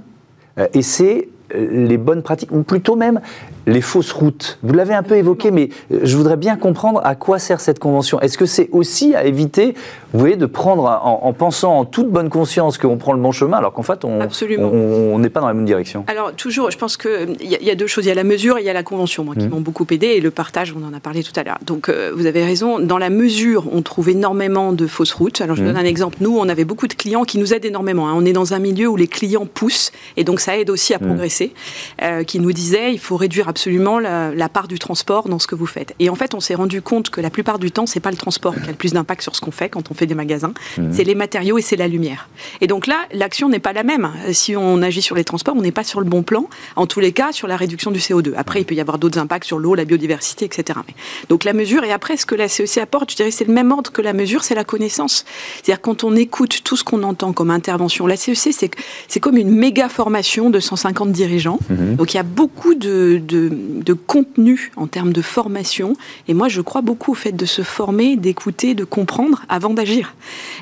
et 0.73 0.81
c'est 0.81 1.29
les 1.53 1.97
bonnes 1.97 2.23
pratiques, 2.23 2.51
ou 2.51 2.63
plutôt 2.63 2.95
même 2.95 3.21
les 3.67 3.81
fausses 3.81 4.13
routes. 4.13 4.57
Vous 4.63 4.73
l'avez 4.73 4.95
un 4.95 5.03
peu 5.03 5.15
évoqué, 5.15 5.51
mais 5.51 5.69
je 5.91 6.17
voudrais 6.17 6.37
bien 6.37 6.55
comprendre 6.55 7.01
à 7.03 7.15
quoi 7.15 7.37
sert 7.37 7.59
cette 7.59 7.79
convention. 7.79 8.19
Est-ce 8.21 8.37
que 8.37 8.45
c'est 8.45 8.69
aussi 8.71 9.13
à 9.13 9.25
éviter, 9.25 9.75
vous 10.13 10.19
voyez, 10.19 10.37
de 10.37 10.45
prendre 10.45 10.85
en, 11.03 11.33
pensant 11.33 11.77
en 11.77 11.85
toute 11.85 12.09
bonne 12.09 12.29
conscience 12.29 12.77
qu'on 12.77 12.97
prend 12.97 13.13
le 13.13 13.21
bon 13.21 13.33
chemin, 13.33 13.57
alors 13.57 13.73
qu'en 13.73 13.83
fait, 13.83 14.05
on 14.05 15.19
n'est 15.19 15.29
pas 15.29 15.41
dans 15.41 15.47
la 15.47 15.53
bonne 15.53 15.65
direction? 15.65 16.05
Alors, 16.07 16.33
toujours, 16.33 16.71
je 16.71 16.77
pense 16.77 16.95
qu'il 16.95 17.35
y, 17.41 17.65
y, 17.65 17.69
a 17.69 17.75
deux 17.75 17.87
choses. 17.87 18.05
Il 18.05 18.07
y 18.07 18.11
a 18.11 18.15
la 18.15 18.23
mesure 18.23 18.57
et 18.57 18.61
il 18.61 18.65
y 18.65 18.69
a 18.69 18.73
la 18.73 18.83
convention, 18.83 19.25
moi, 19.25 19.35
qui 19.35 19.45
mmh. 19.45 19.49
m'ont 19.49 19.61
beaucoup 19.61 19.85
aidé, 19.91 20.07
et 20.07 20.21
le 20.21 20.31
partage, 20.31 20.73
on 20.75 20.87
en 20.87 20.93
a 20.93 21.01
parlé 21.01 21.21
tout 21.23 21.37
à 21.37 21.43
l'heure. 21.43 21.59
Donc, 21.65 21.89
euh, 21.89 22.11
vous 22.15 22.25
avez 22.25 22.45
raison. 22.45 22.79
Dans 22.79 22.97
la 22.97 23.09
mesure, 23.09 23.65
on 23.73 23.81
trouve 23.81 24.09
énormément 24.09 24.71
de 24.71 24.87
fausses 24.87 25.13
routes. 25.13 25.41
Alors, 25.41 25.57
je 25.57 25.63
mmh. 25.63 25.65
donne 25.65 25.77
un 25.77 25.85
exemple. 25.85 26.17
Nous, 26.21 26.37
on 26.37 26.47
avait 26.47 26.65
beaucoup 26.65 26.87
de 26.87 26.93
clients 26.93 27.25
qui 27.25 27.37
nous 27.37 27.53
aident 27.53 27.65
énormément. 27.65 28.07
Hein. 28.07 28.13
On 28.15 28.23
est 28.23 28.33
dans 28.33 28.53
un 28.53 28.59
milieu 28.59 28.87
où 28.87 28.95
les 28.95 29.07
clients 29.07 29.45
poussent, 29.45 29.91
et 30.15 30.23
donc 30.23 30.39
ça 30.39 30.57
aide 30.57 30.69
aussi 30.69 30.93
à 30.93 30.99
mmh. 30.99 31.05
progresser, 31.05 31.53
euh, 32.01 32.23
qui 32.23 32.39
nous 32.39 32.53
disaient 32.53 32.93
il 32.93 32.99
faut 32.99 33.17
réduire 33.17 33.49
absolument 33.57 33.97
la, 33.97 34.49
part 34.49 34.67
du 34.67 34.77
transport 34.77 35.29
dans 35.29 35.39
ce 35.39 35.47
que 35.47 35.55
vous 35.55 35.65
faites. 35.65 35.95
Et 35.97 36.11
en 36.11 36.15
fait, 36.15 36.35
on 36.35 36.39
s'est 36.39 36.53
rendu 36.53 36.83
compte 36.83 37.09
que 37.09 37.21
la 37.21 37.31
plupart 37.31 37.57
du 37.57 37.71
temps, 37.71 37.87
c'est 37.87 37.99
pas 37.99 38.11
le 38.11 38.17
transport 38.17 38.53
qui 38.53 38.61
a 38.61 38.67
le 38.67 38.73
plus 38.73 38.93
d'impact 38.93 39.23
sur 39.23 39.35
ce 39.35 39.41
qu'on 39.41 39.51
fait 39.51 39.67
quand 39.67 39.89
on 39.89 39.95
fait 39.95 40.05
des 40.05 40.13
magasins, 40.13 40.53
mmh. 40.77 40.93
c'est 40.93 41.03
les 41.03 41.15
matériaux 41.15 41.57
et 41.57 41.63
c'est 41.63 41.75
la 41.75 41.87
lumière. 41.87 42.29
Et 42.61 42.67
donc 42.67 42.85
là, 42.85 42.97
l'action 43.13 43.49
n'est 43.49 43.57
pas 43.57 43.73
la 43.73 43.81
même. 43.81 44.11
Si 44.31 44.55
on 44.55 44.83
agit 44.83 45.01
sur 45.01 45.15
les 45.15 45.23
transports, 45.23 45.55
on 45.57 45.61
n'est 45.61 45.71
pas 45.71 45.83
sur 45.83 45.99
le 46.01 46.05
bon 46.05 46.21
plan. 46.21 46.47
En 46.75 46.85
tous 46.85 46.99
les 46.99 47.13
cas, 47.13 47.31
sur 47.31 47.47
la 47.47 47.57
réduction 47.57 47.89
du 47.89 47.99
CO2. 47.99 48.33
Après, 48.37 48.61
il 48.61 48.65
peut 48.65 48.75
y 48.75 48.81
avoir 48.81 48.99
d'autres 48.99 49.17
impacts 49.17 49.45
sur 49.45 49.57
l'eau, 49.57 49.73
la 49.73 49.85
biodiversité, 49.85 50.45
etc. 50.45 50.79
Donc 51.27 51.43
la 51.43 51.53
mesure 51.53 51.83
et 51.83 51.91
après, 51.91 52.15
ce 52.15 52.27
que 52.27 52.35
la 52.35 52.47
CEC 52.47 52.77
apporte, 52.77 53.11
je 53.11 53.15
dirais, 53.15 53.31
c'est 53.31 53.45
le 53.45 53.53
même 53.53 53.71
ordre 53.71 53.91
que 53.91 54.03
la 54.03 54.13
mesure, 54.13 54.43
c'est 54.43 54.55
la 54.55 54.65
connaissance. 54.65 55.25
C'est-à-dire 55.55 55.81
quand 55.81 56.03
on 56.03 56.15
écoute 56.15 56.61
tout 56.63 56.77
ce 56.77 56.83
qu'on 56.83 57.01
entend 57.01 57.33
comme 57.33 57.49
intervention, 57.49 58.05
la 58.05 58.17
CEC, 58.17 58.75
c'est 59.07 59.19
comme 59.19 59.37
une 59.37 59.51
méga 59.51 59.89
formation 59.89 60.51
de 60.51 60.59
150 60.59 61.11
dirigeants. 61.11 61.59
Mmh. 61.69 61.95
Donc 61.95 62.13
il 62.13 62.17
y 62.17 62.19
a 62.19 62.23
beaucoup 62.23 62.75
de, 62.75 63.19
de, 63.23 63.46
de 63.49 63.93
contenu 63.93 64.71
en 64.75 64.87
termes 64.87 65.13
de 65.13 65.21
formation. 65.21 65.93
Et 66.27 66.33
moi, 66.33 66.47
je 66.47 66.61
crois 66.61 66.81
beaucoup 66.81 67.11
au 67.11 67.15
fait 67.15 67.31
de 67.31 67.45
se 67.45 67.61
former, 67.61 68.15
d'écouter, 68.15 68.73
de 68.73 68.83
comprendre 68.83 69.43
avant 69.49 69.73
d'agir. 69.73 70.15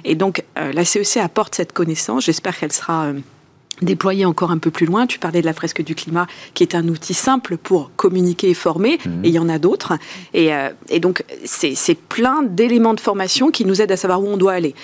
Et 0.04 0.16
donc, 0.16 0.44
euh, 0.58 0.72
la 0.74 0.86
CEC 0.86 1.18
apporte 1.18 1.56
cette 1.56 1.74
connaissance. 1.74 2.26
J'espère 2.26 2.58
qu'elle 2.58 2.74
sera... 2.74 3.06
Euh, 3.06 3.14
déployée 3.82 4.24
encore 4.24 4.52
un 4.52 4.58
peu 4.58 4.72
plus 4.72 4.86
loin. 4.86 5.06
Tu 5.06 5.20
parlais 5.20 5.42
de 5.42 5.46
la 5.46 5.52
fresque 5.52 5.84
du 5.84 5.96
climat, 5.96 6.28
qui 6.54 6.64
est 6.64 6.76
un 6.76 6.88
outil 6.88 7.14
simple 7.14 7.58
pour 7.58 7.92
communiquer 7.98 8.52
et 8.52 8.54
former, 8.54 9.00
mmh. 9.06 9.26
et 9.26 9.28
il 9.28 9.34
y 9.34 9.38
en 9.38 9.50
a 9.50 9.60
d'autres. 9.60 9.98
Et, 10.34 10.54
euh, 10.54 10.70
et, 10.88 11.02
donc, 11.02 11.26
c'est 11.44 11.98
plein 12.08 12.42
d'éléments 12.42 12.94
de 12.94 13.02
formation 13.02 13.52
qui 13.52 13.66
nous 13.66 13.82
aident 13.82 13.92
à 13.92 13.98
savoir 13.98 14.24
où 14.24 14.28
on 14.28 14.38
doit 14.38 14.54
aller. 14.54 14.76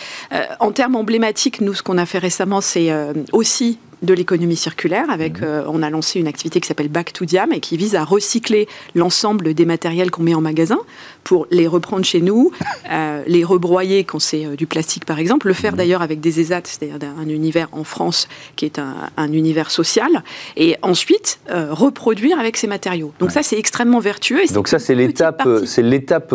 en 0.59 0.73
termes 0.73 0.97
emblématiques, 0.97 1.61
nous, 1.61 1.73
ce 1.73 1.83
qu'on 1.83 1.97
a 1.97 2.05
fait 2.05 2.17
récemment, 2.17 2.59
c'est 2.59 2.91
aussi 3.31 3.79
de 4.01 4.13
l'économie 4.13 4.55
circulaire. 4.55 5.09
Avec, 5.09 5.41
mhm. 5.41 5.47
euh, 5.47 5.63
on 5.67 5.81
a 5.83 5.89
lancé 5.89 6.19
une 6.19 6.27
activité 6.27 6.59
qui 6.59 6.67
s'appelle 6.67 6.89
Back 6.89 7.13
to 7.13 7.25
Diam 7.25 7.51
et 7.51 7.59
qui 7.59 7.77
vise 7.77 7.95
à 7.95 8.03
recycler 8.03 8.67
l'ensemble 8.95 9.53
des 9.53 9.65
matériels 9.65 10.11
qu'on 10.11 10.23
met 10.23 10.33
en 10.33 10.41
magasin 10.41 10.79
pour 11.23 11.47
les 11.51 11.67
reprendre 11.67 12.03
chez 12.03 12.21
nous, 12.21 12.51
euh, 12.91 13.21
les 13.27 13.43
rebroyer 13.43 14.03
quand 14.03 14.19
c'est 14.19 14.45
euh, 14.45 14.55
du 14.55 14.65
plastique 14.65 15.05
par 15.05 15.19
exemple, 15.19 15.47
le 15.47 15.53
faire 15.53 15.73
mhm. 15.73 15.77
d'ailleurs 15.77 16.01
avec 16.01 16.19
des 16.19 16.39
ESAT, 16.39 16.61
c'est-à-dire 16.63 17.09
un 17.19 17.29
univers 17.29 17.67
en 17.71 17.83
France 17.83 18.27
qui 18.55 18.65
est 18.65 18.79
un, 18.79 19.31
univers 19.31 19.71
social, 19.71 20.23
et 20.57 20.75
ensuite 20.81 21.39
reproduire 21.49 22.39
avec 22.39 22.57
ces 22.57 22.67
matériaux. 22.67 23.13
Donc 23.19 23.31
ça 23.31 23.43
c'est 23.43 23.57
extrêmement 23.57 23.99
vertueux. 23.99 24.41
Donc 24.53 24.67
ça 24.67 24.79
c'est 24.79 24.95
l'étape, 24.95 25.47
c'est 25.65 25.81
l'étape 25.81 26.33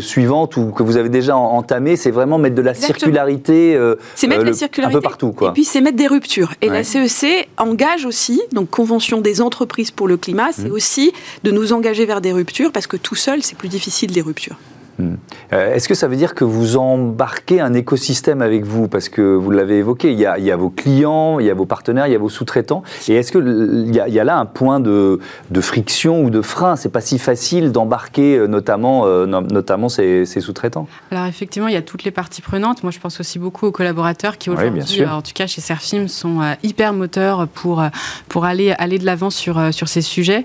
suivante 0.00 0.56
ou 0.56 0.70
que 0.70 0.82
vous 0.82 0.96
avez 0.96 1.08
déjà 1.08 1.36
entamée, 1.36 1.96
c'est 1.96 2.10
vraiment 2.10 2.38
mettre 2.38 2.56
de 2.56 2.62
la 2.62 2.74
circularité, 2.74 3.78
c'est 4.14 4.26
mettre 4.26 4.44
la 4.44 4.52
circularité 4.52 4.96
un 4.96 5.00
peu 5.00 5.02
partout 5.02 5.32
quoi. 5.32 5.50
Et 5.50 5.52
puis 5.52 5.64
c'est 5.64 5.80
mettre 5.80 5.96
des 5.96 6.06
ruptures. 6.06 6.54
Et 6.62 6.68
CEC 7.08 7.48
engage 7.58 8.04
aussi, 8.04 8.40
donc 8.52 8.70
Convention 8.70 9.20
des 9.20 9.40
entreprises 9.40 9.90
pour 9.90 10.08
le 10.08 10.16
climat, 10.16 10.52
c'est 10.52 10.68
mmh. 10.68 10.72
aussi 10.72 11.12
de 11.44 11.50
nous 11.50 11.72
engager 11.72 12.06
vers 12.06 12.20
des 12.20 12.32
ruptures 12.32 12.72
parce 12.72 12.86
que 12.86 12.96
tout 12.96 13.14
seul, 13.14 13.42
c'est 13.42 13.56
plus 13.56 13.68
difficile 13.68 14.12
les 14.12 14.22
ruptures. 14.22 14.56
Hmm. 14.98 15.14
Euh, 15.52 15.74
est-ce 15.74 15.88
que 15.88 15.94
ça 15.94 16.08
veut 16.08 16.16
dire 16.16 16.34
que 16.34 16.44
vous 16.44 16.76
embarquez 16.76 17.60
un 17.60 17.74
écosystème 17.74 18.42
avec 18.42 18.64
vous? 18.64 18.88
Parce 18.88 19.08
que 19.08 19.22
vous 19.22 19.50
l'avez 19.50 19.78
évoqué, 19.78 20.12
il 20.12 20.18
y, 20.18 20.26
a, 20.26 20.56
vos 20.56 20.70
clients, 20.70 21.38
il 21.38 21.46
y 21.46 21.50
a 21.50 21.54
vos 21.54 21.66
partenaires, 21.66 22.06
il 22.06 22.12
y 22.12 22.16
a 22.16 22.18
vos 22.18 22.28
sous-traitants. 22.28 22.82
Et 23.08 23.14
est-ce 23.14 23.32
qu'il 23.32 23.94
y, 23.94 24.20
a 24.20 24.24
là 24.24 24.38
un 24.38 24.46
point 24.46 24.80
de, 24.80 25.18
friction 25.60 26.22
ou 26.22 26.30
de 26.30 26.42
frein? 26.42 26.76
C'est 26.76 26.90
pas 26.90 27.00
si 27.00 27.18
facile 27.18 27.72
d'embarquer 27.72 28.36
euh, 28.36 28.46
notamment, 28.46 29.06
euh, 29.06 29.26
notamment 29.26 29.88
ces, 29.88 30.26
sous-traitants 30.26 30.86
Alors 31.10 31.26
effectivement, 31.26 31.68
il 31.68 31.74
y 31.74 31.78
a 31.78 31.82
toutes 31.82 32.04
les 32.04 32.10
parties 32.10 32.42
prenantes. 32.42 32.82
Moi, 32.82 32.92
je 32.92 32.98
pense 32.98 33.20
aussi 33.20 33.38
beaucoup 33.38 33.66
aux 33.66 33.72
collaborateurs 33.72 34.38
qui 34.38 34.50
aujourd'hui, 34.50 35.04
en 35.04 35.22
tout 35.22 35.32
cas 35.34 35.46
chez 35.46 35.60
Serfim, 35.60 36.08
sont 36.08 36.40
hyper 36.62 36.92
moteurs 36.92 37.48
pour, 37.48 37.82
pour 38.28 38.44
aller, 38.44 38.74
aller 38.78 38.98
de 38.98 39.06
l'avant 39.06 39.30
sur, 39.30 39.72
sur 39.72 39.88
ces 39.88 40.02
sujets. 40.02 40.42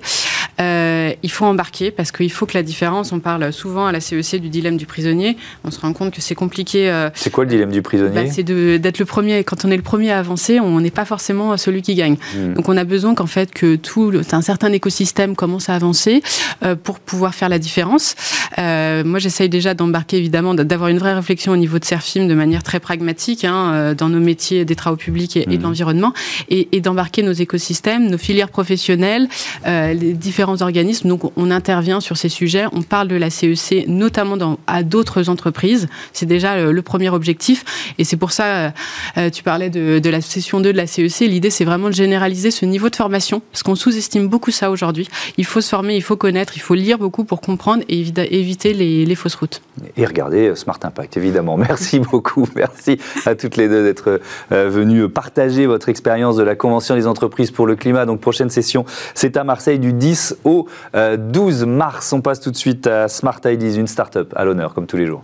Il 0.60 1.32
faut 1.32 1.46
embarquer 1.46 1.92
parce 1.92 2.12
qu'il 2.12 2.32
faut 2.32 2.46
que 2.46 2.58
la 2.58 2.64
différence, 2.64 3.12
on 3.12 3.20
parle 3.20 3.52
souvent 3.54 3.88
à 3.88 3.92
la 3.92 4.00
CEC 4.00 4.42
du 4.42 4.50
dilemme 4.50 4.78
du 4.78 4.86
prisonnier. 4.86 5.38
On 5.64 5.72
se 5.72 5.80
rend 5.80 5.94
compte 5.94 6.14
que 6.14 6.22
c'est 6.22 6.36
compliqué. 6.36 6.90
Euh, 6.90 7.10
c'est 7.14 7.32
quoi 7.32 7.44
le 7.44 7.50
dilemme 7.50 7.72
du 7.72 7.82
prisonnier 7.82 8.14
bah, 8.14 8.32
C'est 8.32 8.44
d'être 8.44 9.00
le 9.00 9.06
premier. 9.06 9.44
Quand 9.44 9.66
on 9.66 9.72
est 9.72 9.78
le 9.78 9.84
premier 9.84 10.12
à 10.12 10.20
avancer, 10.20 10.60
on 10.60 10.80
n'est 10.80 10.92
pas 10.92 11.06
forcément 11.06 11.56
celui 11.58 11.82
qui 11.82 11.96
gagne. 11.96 12.18
Hmm. 12.36 12.54
Donc 12.54 12.70
on 12.70 12.78
a 12.78 12.84
besoin 12.84 13.16
qu'en 13.16 13.26
fait 13.26 13.52
que 13.52 13.76
tout 13.76 14.14
un 14.32 14.42
certain 14.42 14.72
écosystème 14.72 15.36
commence 15.36 15.70
à 15.70 15.76
avancer 15.76 16.22
euh, 16.64 16.76
pour 16.76 17.00
pouvoir 17.00 17.36
faire 17.36 17.50
la 17.50 17.60
différence. 17.60 18.16
Euh, 18.58 19.04
moi, 19.04 19.20
j'essaye 19.20 19.50
déjà 19.50 19.74
d'embarquer 19.74 20.18
évidemment, 20.18 20.54
d'avoir 20.54 20.90
une 20.90 21.00
vraie 21.00 21.14
réflexion 21.14 21.52
au 21.52 21.58
niveau 21.58 21.80
de 21.80 21.86
Serfim 21.86 22.26
de 22.26 22.34
manière 22.34 22.64
très 22.64 22.80
pragmatique 22.80 23.44
hein, 23.46 23.94
dans 23.96 24.10
nos 24.10 24.20
métiers 24.20 24.66
des 24.66 24.76
travaux 24.76 24.98
publics 24.98 25.38
et, 25.38 25.46
de 25.46 25.58
hmm. 25.58 25.62
l'environnement, 25.62 26.14
et, 26.50 26.70
et 26.72 26.82
d'embarquer 26.82 27.24
nos 27.24 27.34
écosystèmes, 27.34 28.10
nos 28.10 28.18
filières 28.18 28.50
professionnelles, 28.50 29.28
les 29.66 30.14
différents 30.14 30.37
organismes. 30.44 31.10
Donc 31.10 31.32
on 31.36 31.52
intervient 31.52 32.00
sur 32.00 32.18
ces 32.18 32.30
sujets. 32.30 32.66
On 32.74 32.82
parle 32.82 33.08
de 33.08 33.16
la 33.16 33.30
CEC, 33.30 33.88
notamment 33.88 34.38
à 34.68 34.84
d'autres 34.84 35.30
entreprises. 35.30 35.88
C'est 36.14 36.26
déjà 36.26 36.72
le, 36.72 36.82
premier 36.82 37.10
objectif. 37.10 37.94
Et 37.98 38.04
c'est 38.04 38.18
pour 38.18 38.32
ça, 38.32 38.46
euh, 38.46 38.70
euh, 39.18 39.30
tu 39.30 39.44
parlais 39.44 39.70
de, 39.70 40.10
la 40.10 40.22
session 40.22 40.62
2 40.62 40.72
de 40.72 40.78
la 40.78 40.88
CEC. 40.88 41.22
L'idée, 41.22 41.50
c'est 41.50 41.66
vraiment 41.66 41.88
de 41.90 41.94
généraliser 41.94 42.52
ce 42.52 42.66
niveau 42.66 42.90
de 42.90 42.96
formation, 42.96 43.42
parce 43.52 43.64
qu'on 43.64 43.76
sous-estime 43.76 44.28
beaucoup 44.28 44.52
ça 44.52 44.72
aujourd'hui. 44.72 45.10
Il 45.38 45.46
faut 45.46 45.60
se 45.60 45.70
former, 45.70 45.96
il 45.96 46.02
faut 46.02 46.16
connaître, 46.16 46.54
il 46.56 46.62
faut 46.62 46.76
lire 46.76 46.98
beaucoup 46.98 47.26
pour 47.26 47.42
comprendre 47.42 47.84
et 47.90 48.06
éviter 48.32 48.74
les, 48.74 49.16
fausses 49.16 49.36
routes. 49.36 49.62
Et 49.98 50.06
regardez 50.06 50.48
euh, 50.48 50.56
Smart 50.56 50.80
Impact, 50.82 51.18
évidemment. 51.18 51.58
Merci 51.68 52.00
beaucoup. 52.00 52.48
Merci 52.56 53.00
à 53.26 53.36
toutes 53.36 53.58
les 53.58 53.68
deux 53.68 53.84
d'être 53.84 54.22
venues 54.52 55.10
partager 55.10 55.66
votre 55.66 55.90
expérience 55.90 56.36
de 56.36 56.44
la 56.44 56.56
Convention 56.56 56.96
des 56.96 57.08
entreprises 57.08 57.52
pour 57.52 57.68
le 57.68 57.76
climat. 57.76 58.06
Donc, 58.06 58.22
prochaine 58.22 58.50
session, 58.50 58.86
c'est 59.14 59.36
à 59.38 59.44
Marseille 59.44 59.80
du 59.80 59.94
10 59.94 60.27
au 60.44 60.68
12 60.94 61.66
mars. 61.66 62.14
On 62.14 62.22
passe 62.22 62.40
tout 62.40 62.52
de 62.52 62.58
suite 62.58 62.88
à 62.88 63.08
Smart 63.08 63.40
Ideas, 63.46 63.76
une 63.78 63.88
start 63.88 64.18
à 64.36 64.46
l'honneur, 64.46 64.74
comme 64.74 64.88
tous 64.88 64.98
les 64.98 65.06
jours. 65.06 65.24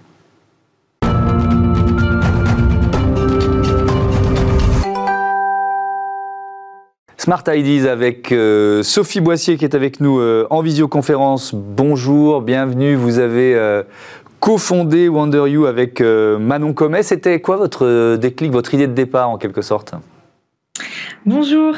Smart 7.23 7.43
Ideas 7.47 7.89
avec 7.89 8.33
euh, 8.33 8.83
Sophie 8.83 9.21
Boissier 9.21 9.55
qui 9.55 9.63
est 9.63 9.75
avec 9.75 10.01
nous 10.01 10.19
euh, 10.19 10.45
en 10.49 10.61
visioconférence. 10.61 11.55
Bonjour, 11.55 12.41
bienvenue. 12.41 12.95
Vous 12.95 13.17
avez 13.19 13.55
euh, 13.55 13.83
cofondé 14.41 15.07
Wonder 15.07 15.45
You 15.47 15.65
avec 15.65 16.01
Manon 16.01 16.73
Comet. 16.73 17.01
C'était 17.01 17.39
quoi 17.39 17.55
votre 17.55 18.17
déclic, 18.17 18.51
votre 18.51 18.73
idée 18.73 18.87
de 18.87 18.93
départ 18.93 19.29
en 19.29 19.37
quelque 19.37 19.61
sorte? 19.61 19.93
Bonjour. 21.25 21.75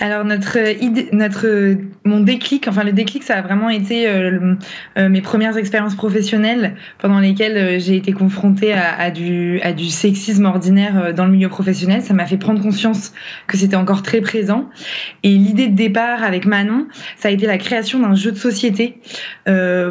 Alors 0.00 0.24
notre 0.24 0.58
idée, 0.80 1.08
notre 1.12 1.76
mon 2.04 2.20
déclic, 2.20 2.68
enfin 2.68 2.84
le 2.84 2.92
déclic, 2.92 3.22
ça 3.22 3.36
a 3.36 3.42
vraiment 3.42 3.68
été 3.68 4.08
euh, 4.08 4.54
euh, 4.96 5.08
mes 5.08 5.20
premières 5.20 5.56
expériences 5.56 5.96
professionnelles 5.96 6.76
pendant 6.98 7.18
lesquelles 7.18 7.56
euh, 7.56 7.78
j'ai 7.78 7.96
été 7.96 8.12
confrontée 8.12 8.72
à, 8.72 9.10
du 9.10 9.60
à 9.62 9.72
du 9.72 9.86
sexisme 9.86 10.44
ordinaire 10.44 11.12
dans 11.14 11.26
le 11.26 11.32
milieu 11.32 11.48
professionnel. 11.48 12.02
Ça 12.02 12.14
m'a 12.14 12.26
fait 12.26 12.36
prendre 12.36 12.62
conscience 12.62 13.12
que 13.46 13.56
c'était 13.56 13.76
encore 13.76 14.02
très 14.02 14.20
présent. 14.20 14.68
Et 15.24 15.30
l'idée 15.30 15.66
de 15.66 15.74
départ 15.74 16.22
avec 16.22 16.46
Manon, 16.46 16.86
ça 17.16 17.28
a 17.28 17.30
été 17.32 17.46
la 17.46 17.58
création 17.58 17.98
d'un 17.98 18.14
jeu 18.14 18.30
de 18.32 18.36
société 18.36 19.00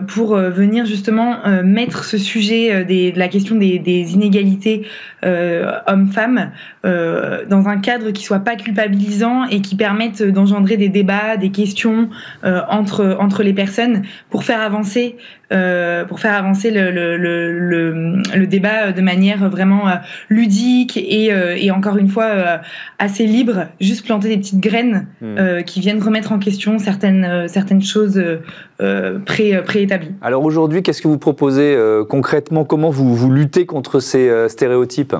pour 0.08 0.36
venir 0.36 0.86
justement 0.86 1.38
mettre 1.64 2.04
ce 2.04 2.18
sujet 2.18 2.86
des, 2.86 3.12
de 3.12 3.20
la 3.20 3.28
question 3.28 3.56
des, 3.56 3.80
des 3.80 4.14
inégalités 4.14 4.86
hommes-femmes 5.24 6.52
dans 6.84 7.68
un 7.68 7.78
cadre 7.78 8.12
qui 8.12 8.24
soit 8.24 8.40
pas 8.40 8.56
culpabilisant 8.56 9.46
et 9.46 9.62
qui 9.62 9.76
permettent 9.98 10.22
d'engendrer 10.22 10.78
des 10.78 10.90
débats, 10.90 11.38
des 11.38 11.50
questions 11.50 12.10
euh, 12.44 12.62
entre, 12.70 13.18
entre 13.20 13.42
les 13.42 13.54
personnes 13.54 14.04
pour 14.30 14.44
faire 14.44 14.62
avancer, 14.62 15.16
euh, 15.52 16.06
pour 16.06 16.20
faire 16.20 16.36
avancer 16.36 16.70
le, 16.70 16.92
le, 16.92 17.18
le, 17.18 18.22
le, 18.36 18.48
débat 18.48 18.92
de 18.92 19.02
manière 19.02 19.50
vraiment 19.50 19.88
euh, 19.88 19.94
ludique 20.30 20.98
et, 20.98 21.32
et 21.58 21.72
encore 21.72 21.98
une 21.98 22.10
fois 22.10 22.62
assez 23.00 23.26
libre, 23.26 23.66
juste 23.82 24.06
planter 24.06 24.30
des 24.30 24.38
petites 24.38 24.60
graines 24.60 25.08
hmm. 25.22 25.64
qui 25.66 25.80
viennent 25.80 26.02
remettre 26.02 26.32
en 26.32 26.38
question 26.38 26.78
certaines, 26.78 27.48
certaines 27.48 27.82
choses 27.82 28.22
pré, 29.26 29.62
préétablies. 29.64 30.12
Alors 30.22 30.44
aujourd'hui, 30.44 30.84
qu'est-ce 30.84 31.02
que 31.02 31.08
vous 31.08 31.18
proposez 31.18 31.76
concrètement? 32.08 32.66
Comment 32.66 32.92
vous, 32.92 33.16
vous 33.16 33.32
luttez 33.32 33.66
contre 33.66 34.00
ces 34.00 34.48
stéréotypes? 34.48 35.16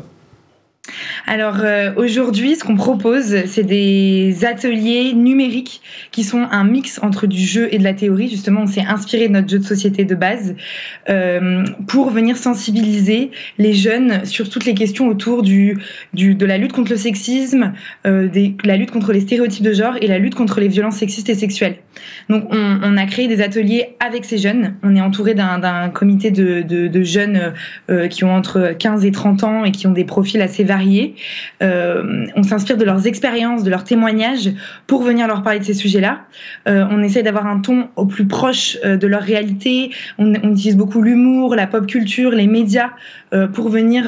Alors 1.26 1.58
euh, 1.62 1.92
aujourd'hui, 1.96 2.56
ce 2.56 2.64
qu'on 2.64 2.76
propose, 2.76 3.46
c'est 3.46 3.64
des 3.64 4.46
ateliers 4.46 5.14
numériques 5.14 5.82
qui 6.12 6.24
sont 6.24 6.48
un 6.52 6.64
mix 6.64 7.00
entre 7.04 7.28
du 7.28 7.40
jeu 7.40 7.68
et 7.72 7.78
de 7.78 7.84
la 7.84 7.94
théorie. 7.94 8.30
Justement, 8.30 8.62
on 8.62 8.68
s'est 8.68 8.86
inspiré 8.88 9.28
de 9.28 9.34
notre 9.34 9.50
jeu 9.50 9.60
de 9.60 9.66
société 9.66 10.06
de 10.06 10.16
base 10.16 10.56
euh, 11.10 11.66
pour 11.88 12.10
venir 12.10 12.38
sensibiliser 12.38 13.32
les 13.58 13.74
jeunes 13.74 14.26
sur 14.26 14.50
toutes 14.50 14.66
les 14.66 14.74
questions 14.74 15.08
autour 15.08 15.44
de 15.44 16.46
la 16.46 16.58
lutte 16.58 16.74
contre 16.74 16.92
le 16.92 16.98
sexisme, 16.98 17.74
euh, 18.06 18.30
la 18.64 18.78
lutte 18.78 18.92
contre 18.92 19.12
les 19.12 19.22
stéréotypes 19.22 19.64
de 19.64 19.74
genre 19.74 19.96
et 20.02 20.08
la 20.08 20.20
lutte 20.20 20.36
contre 20.36 20.60
les 20.60 20.68
violences 20.68 20.98
sexistes 20.98 21.30
et 21.30 21.36
sexuelles. 21.36 21.78
Donc, 22.30 22.46
on, 22.52 22.98
a 22.98 23.06
créé 23.06 23.28
des 23.28 23.42
ateliers 23.42 23.96
avec 24.00 24.26
ces 24.26 24.38
jeunes. 24.38 24.76
On 24.84 24.96
est 24.96 25.02
entouré 25.02 25.34
d'un 25.34 25.90
comité 25.90 26.32
de, 26.32 26.62
de, 26.62 27.04
jeunes 27.04 27.54
qui 28.10 28.24
ont 28.24 28.34
entre 28.34 28.76
15 28.78 29.06
et 29.06 29.12
30 29.12 29.44
ans 29.44 29.66
et 29.66 29.72
qui 29.72 29.88
ont 29.88 29.92
des 29.92 30.04
profils 30.04 30.42
assez 30.42 30.64
variés 30.64 30.77
euh, 31.62 32.26
on 32.36 32.44
s'inspire 32.44 32.78
de 32.78 32.86
leurs 32.86 33.08
expériences, 33.08 33.64
de 33.64 33.70
leurs 33.70 33.84
témoignages 33.84 34.52
pour 34.86 35.04
venir 35.04 35.28
leur 35.28 35.44
parler 35.44 35.60
de 35.60 35.66
ces 35.66 35.74
sujets-là. 35.74 36.22
Euh, 36.68 36.86
on 36.90 37.02
essaie 37.04 37.24
d'avoir 37.24 37.48
un 37.48 37.60
ton 37.60 37.90
au 37.96 38.06
plus 38.06 38.28
proche 38.28 38.78
euh, 38.86 38.98
de 38.98 39.08
leur 39.08 39.22
réalité. 39.22 39.92
On, 40.18 40.34
utilise 40.34 40.78
beaucoup 40.78 41.02
l'humour, 41.02 41.56
la 41.56 41.68
pop 41.68 41.86
culture, 41.88 42.32
les 42.32 42.48
médias 42.48 42.92
pour 43.54 43.68
venir 43.68 44.06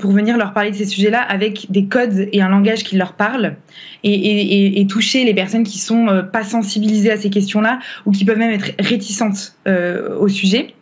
pour 0.00 0.10
venir 0.10 0.36
leur 0.36 0.52
parler 0.52 0.72
de 0.72 0.76
ces 0.76 0.86
sujets-là 0.86 1.20
avec 1.20 1.70
des 1.70 1.84
codes 1.84 2.28
et 2.32 2.42
un 2.42 2.48
langage 2.48 2.82
qui 2.82 2.96
leur 2.96 3.12
parle 3.12 3.54
et, 4.02 4.80
et 4.80 4.86
toucher 4.88 5.24
les 5.24 5.32
personnes 5.32 5.62
qui 5.62 5.78
sont 5.78 6.24
pas 6.32 6.42
sensibilisées 6.42 7.12
à 7.12 7.16
ces 7.16 7.30
questions-là 7.30 7.78
ou 8.04 8.10
qui 8.10 8.24
peuvent 8.24 8.38
même 8.38 8.50
être 8.50 8.72
réticentes 8.80 9.56
au 9.66 10.26
sujet. 10.26 10.74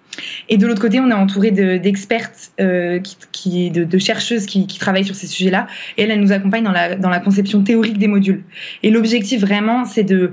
Et 0.49 0.57
de 0.57 0.67
l'autre 0.67 0.81
côté, 0.81 1.01
on 1.01 1.11
est 1.11 1.15
entouré 1.15 1.51
d'expertes, 1.51 2.53
euh, 2.61 3.01
de, 3.01 3.99
chercheuses 3.99 4.47
qui, 4.47 4.67
travaillent 4.79 5.05
sur 5.05 5.15
ces 5.15 5.27
sujets-là. 5.27 5.67
Et 5.97 6.03
elles, 6.03 6.11
elles 6.11 6.21
nous 6.21 6.33
accompagnent 6.33 6.65
dans 6.65 6.73
la, 7.11 7.21
conception 7.21 7.63
théorique 7.63 7.99
des 7.99 8.09
modules. 8.09 8.43
Et 8.83 8.91
l'objectif 8.91 9.41
vraiment, 9.41 9.85
c'est 9.85 10.05
de, 10.05 10.31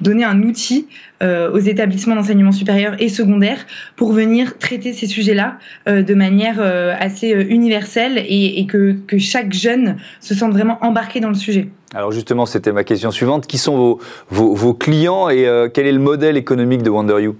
donner 0.00 0.24
un 0.24 0.42
outil 0.42 0.86
euh, 1.22 1.50
aux 1.52 1.58
établissements 1.58 2.16
d'enseignement 2.16 2.52
supérieur 2.52 2.96
et 2.98 3.08
secondaire 3.08 3.66
pour 3.96 4.12
venir 4.12 4.58
traiter 4.58 4.92
ces 4.92 5.06
sujets-là 5.06 5.58
euh, 5.88 6.02
de 6.02 6.14
manière 6.14 6.60
assez 6.98 7.30
universelle 7.30 8.22
et, 8.26 8.66
que, 8.66 8.96
que 9.06 9.18
chaque 9.18 9.52
jeune 9.52 9.96
se 10.20 10.34
sente 10.34 10.52
vraiment 10.52 10.78
embarqué 10.82 11.20
dans 11.20 11.28
le 11.28 11.34
sujet. 11.34 11.68
Alors 11.94 12.12
justement, 12.12 12.46
c'était 12.46 12.72
ma 12.72 12.84
question 12.84 13.10
suivante. 13.10 13.46
Qui 13.46 13.58
sont 13.58 13.98
vos 14.30 14.74
clients 14.74 15.28
et 15.28 15.46
quel 15.74 15.86
est 15.86 15.92
le 15.92 15.98
modèle 15.98 16.36
économique 16.36 16.82
de 16.82 16.90
WonderU 16.90 17.34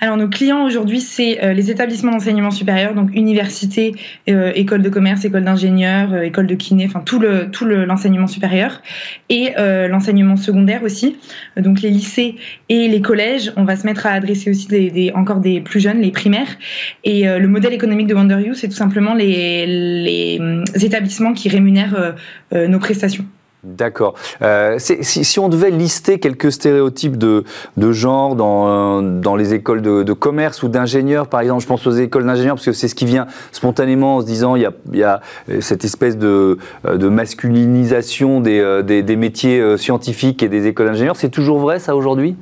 alors 0.00 0.16
nos 0.16 0.28
clients 0.28 0.64
aujourd'hui, 0.64 1.00
c'est 1.00 1.42
euh, 1.42 1.52
les 1.54 1.70
établissements 1.70 2.12
d'enseignement 2.12 2.50
supérieur, 2.50 2.94
donc 2.94 3.10
universités, 3.14 3.94
euh, 4.28 4.52
écoles 4.54 4.82
de 4.82 4.88
commerce, 4.90 5.24
écoles 5.24 5.44
d'ingénieurs, 5.44 6.12
euh, 6.12 6.22
écoles 6.22 6.46
de 6.46 6.54
kiné, 6.54 6.84
enfin 6.86 7.00
tout 7.00 7.18
le 7.18 7.50
tout 7.50 7.64
l'enseignement 7.64 8.26
supérieur 8.26 8.82
et 9.28 9.54
l'enseignement 9.56 10.36
secondaire 10.36 10.82
aussi. 10.82 11.16
Donc 11.56 11.80
les 11.80 11.90
lycées 11.90 12.36
et 12.68 12.88
les 12.88 13.00
collèges, 13.00 13.52
on 13.56 13.64
va 13.64 13.76
se 13.76 13.86
mettre 13.86 14.06
à 14.06 14.10
adresser 14.10 14.50
aussi 14.50 14.66
des, 14.68 15.12
encore 15.14 15.40
des 15.40 15.60
plus 15.60 15.80
jeunes, 15.80 16.00
les 16.00 16.10
primaires. 16.10 16.56
Et 17.04 17.24
le 17.24 17.48
modèle 17.48 17.72
économique 17.72 18.06
de 18.06 18.14
WonderU, 18.14 18.54
c'est 18.54 18.68
tout 18.68 18.74
simplement 18.74 19.14
les, 19.14 19.66
les 19.66 20.84
établissements 20.84 21.32
qui 21.32 21.48
rémunèrent 21.48 22.14
nos 22.52 22.78
prestations. 22.78 23.24
D'accord. 23.64 24.14
Euh, 24.42 24.76
si, 24.78 25.38
on 25.38 25.48
devait 25.48 25.70
lister 25.70 26.18
quelques 26.18 26.52
stéréotypes 26.52 27.16
de, 27.16 27.44
genre 27.92 28.36
dans, 28.36 29.02
dans 29.02 29.36
les 29.36 29.54
écoles 29.54 29.80
de, 29.80 30.12
commerce 30.12 30.62
ou 30.62 30.68
d'ingénieurs, 30.68 31.28
par 31.28 31.40
exemple, 31.40 31.62
je 31.62 31.66
pense 31.66 31.86
aux 31.86 31.92
écoles 31.92 32.26
d'ingénieurs 32.26 32.56
parce 32.56 32.66
que 32.66 32.72
c'est 32.72 32.88
ce 32.88 32.94
qui 32.94 33.06
vient 33.06 33.26
spontanément 33.52 34.16
en 34.16 34.20
se 34.20 34.26
disant 34.26 34.54
il 34.54 34.62
y 34.62 34.66
a, 34.66 34.72
il 34.92 34.98
y 34.98 35.02
a 35.02 35.20
cette 35.60 35.84
espèce 35.84 36.18
de, 36.18 36.58
de 36.84 37.08
masculinisation 37.08 38.40
des, 38.40 38.60
euh, 38.60 38.82
des, 38.82 39.16
métiers 39.16 39.60
euh, 39.60 39.76
scientifiques 39.76 40.42
et 40.42 40.48
des 40.48 40.66
écoles 40.66 40.86
d'ingénieurs. 40.86 41.16
C'est 41.16 41.30
toujours 41.30 41.58
vrai 41.58 41.78
ça 41.78 41.96
aujourd'hui? 41.96 42.36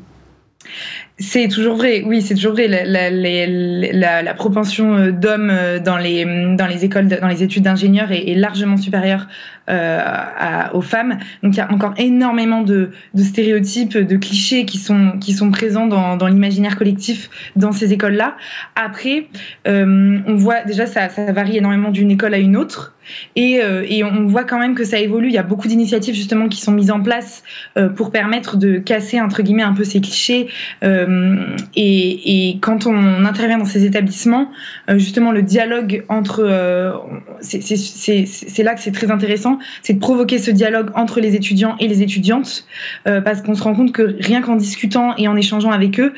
C'est 1.19 1.47
toujours 1.49 1.77
vrai, 1.77 2.03
oui, 2.05 2.21
c'est 2.21 2.35
toujours 2.35 2.53
vrai. 2.53 2.67
La, 2.67 4.35
propension 4.35 4.97
euh, 4.97 5.13
d'hommes 5.13 5.51
euh, 5.51 5.79
dans 5.79 5.97
les, 5.97 6.25
dans 6.25 6.67
les 6.67 6.85
écoles, 6.85 7.07
dans 7.07 7.29
les 7.29 7.43
études 7.43 7.63
d'ingénieurs 7.63 8.11
est, 8.11 8.35
largement 8.35 8.77
supérieure 8.77 9.29
euh, 9.62 9.62
à, 9.67 10.75
aux 10.75 10.83
femmes. 10.83 11.19
Donc 11.43 11.55
il 11.55 11.59
y 11.59 11.61
a 11.61 11.73
encore 11.73 11.95
énormément 11.97 12.63
de, 12.63 12.91
stéréotypes, 13.17 13.97
de 13.97 14.17
clichés 14.17 14.65
qui 14.65 14.79
sont, 14.79 15.19
qui 15.21 15.33
sont 15.33 15.51
présents 15.51 15.87
dans, 15.87 16.27
l'imaginaire 16.27 16.77
collectif 16.77 17.31
dans 17.57 17.73
ces 17.73 17.93
écoles-là. 17.93 18.37
Après, 18.77 19.29
on 19.67 20.35
voit 20.35 20.63
déjà 20.63 20.87
ça, 20.87 21.09
ça 21.09 21.33
varie 21.33 21.57
énormément 21.59 21.91
d'une 21.91 22.11
école 22.11 22.35
à 22.35 22.39
une 22.39 22.57
autre. 22.57 22.95
Et, 23.35 23.61
et, 23.89 24.05
on 24.05 24.27
voit 24.27 24.45
quand 24.45 24.61
même 24.61 24.77
que 24.77 24.85
ça 24.85 24.99
évolue. 24.99 25.27
Il 25.29 25.35
y 25.35 25.39
a 25.39 25.43
beaucoup 25.43 25.67
d'initiatives 25.67 26.15
justement 26.15 26.49
qui 26.49 26.61
sont 26.61 26.73
mises 26.73 26.91
en 26.91 27.01
place 27.01 27.43
pour 27.97 28.13
permettre 28.13 28.57
de 28.57 28.79
casser 28.79 29.21
entre 29.21 29.43
guillemets 29.43 29.63
un 29.63 29.75
peu 29.75 29.85
ces 29.85 30.01
clichés. 30.01 30.49
Euh, 30.85 31.57
et, 31.75 32.59
quand 32.61 32.87
on 32.87 33.25
intervient 33.25 33.59
dans 33.59 33.65
ces 33.65 33.85
établissements, 33.85 34.51
euh, 34.89 34.99
justement, 34.99 35.33
le 35.33 35.43
dialogue 35.43 36.05
entre, 36.09 36.43
euh, 36.45 36.93
c'est 37.41 38.63
là 38.63 38.75
que 38.75 38.81
c'est 38.81 38.93
très 38.93 39.11
intéressant, 39.11 39.52
c'est 39.83 39.95
de 39.95 39.99
provoquer 39.99 40.39
ce 40.39 40.51
dialogue 40.51 40.91
entre 40.95 41.21
les 41.21 41.35
étudiants 41.35 41.77
et 41.81 41.89
les 41.89 42.03
étudiantes, 42.03 42.67
parce 43.05 43.43
qu'on 43.43 43.55
se 43.55 43.63
rend 43.63 43.75
compte 43.75 43.93
que 43.93 44.17
rien 44.21 44.43
qu'en 44.43 44.57
discutant 44.57 45.15
et 45.17 45.29
en 45.29 45.37
échangeant 45.37 45.71
avec 45.71 46.01
eux, 46.01 46.13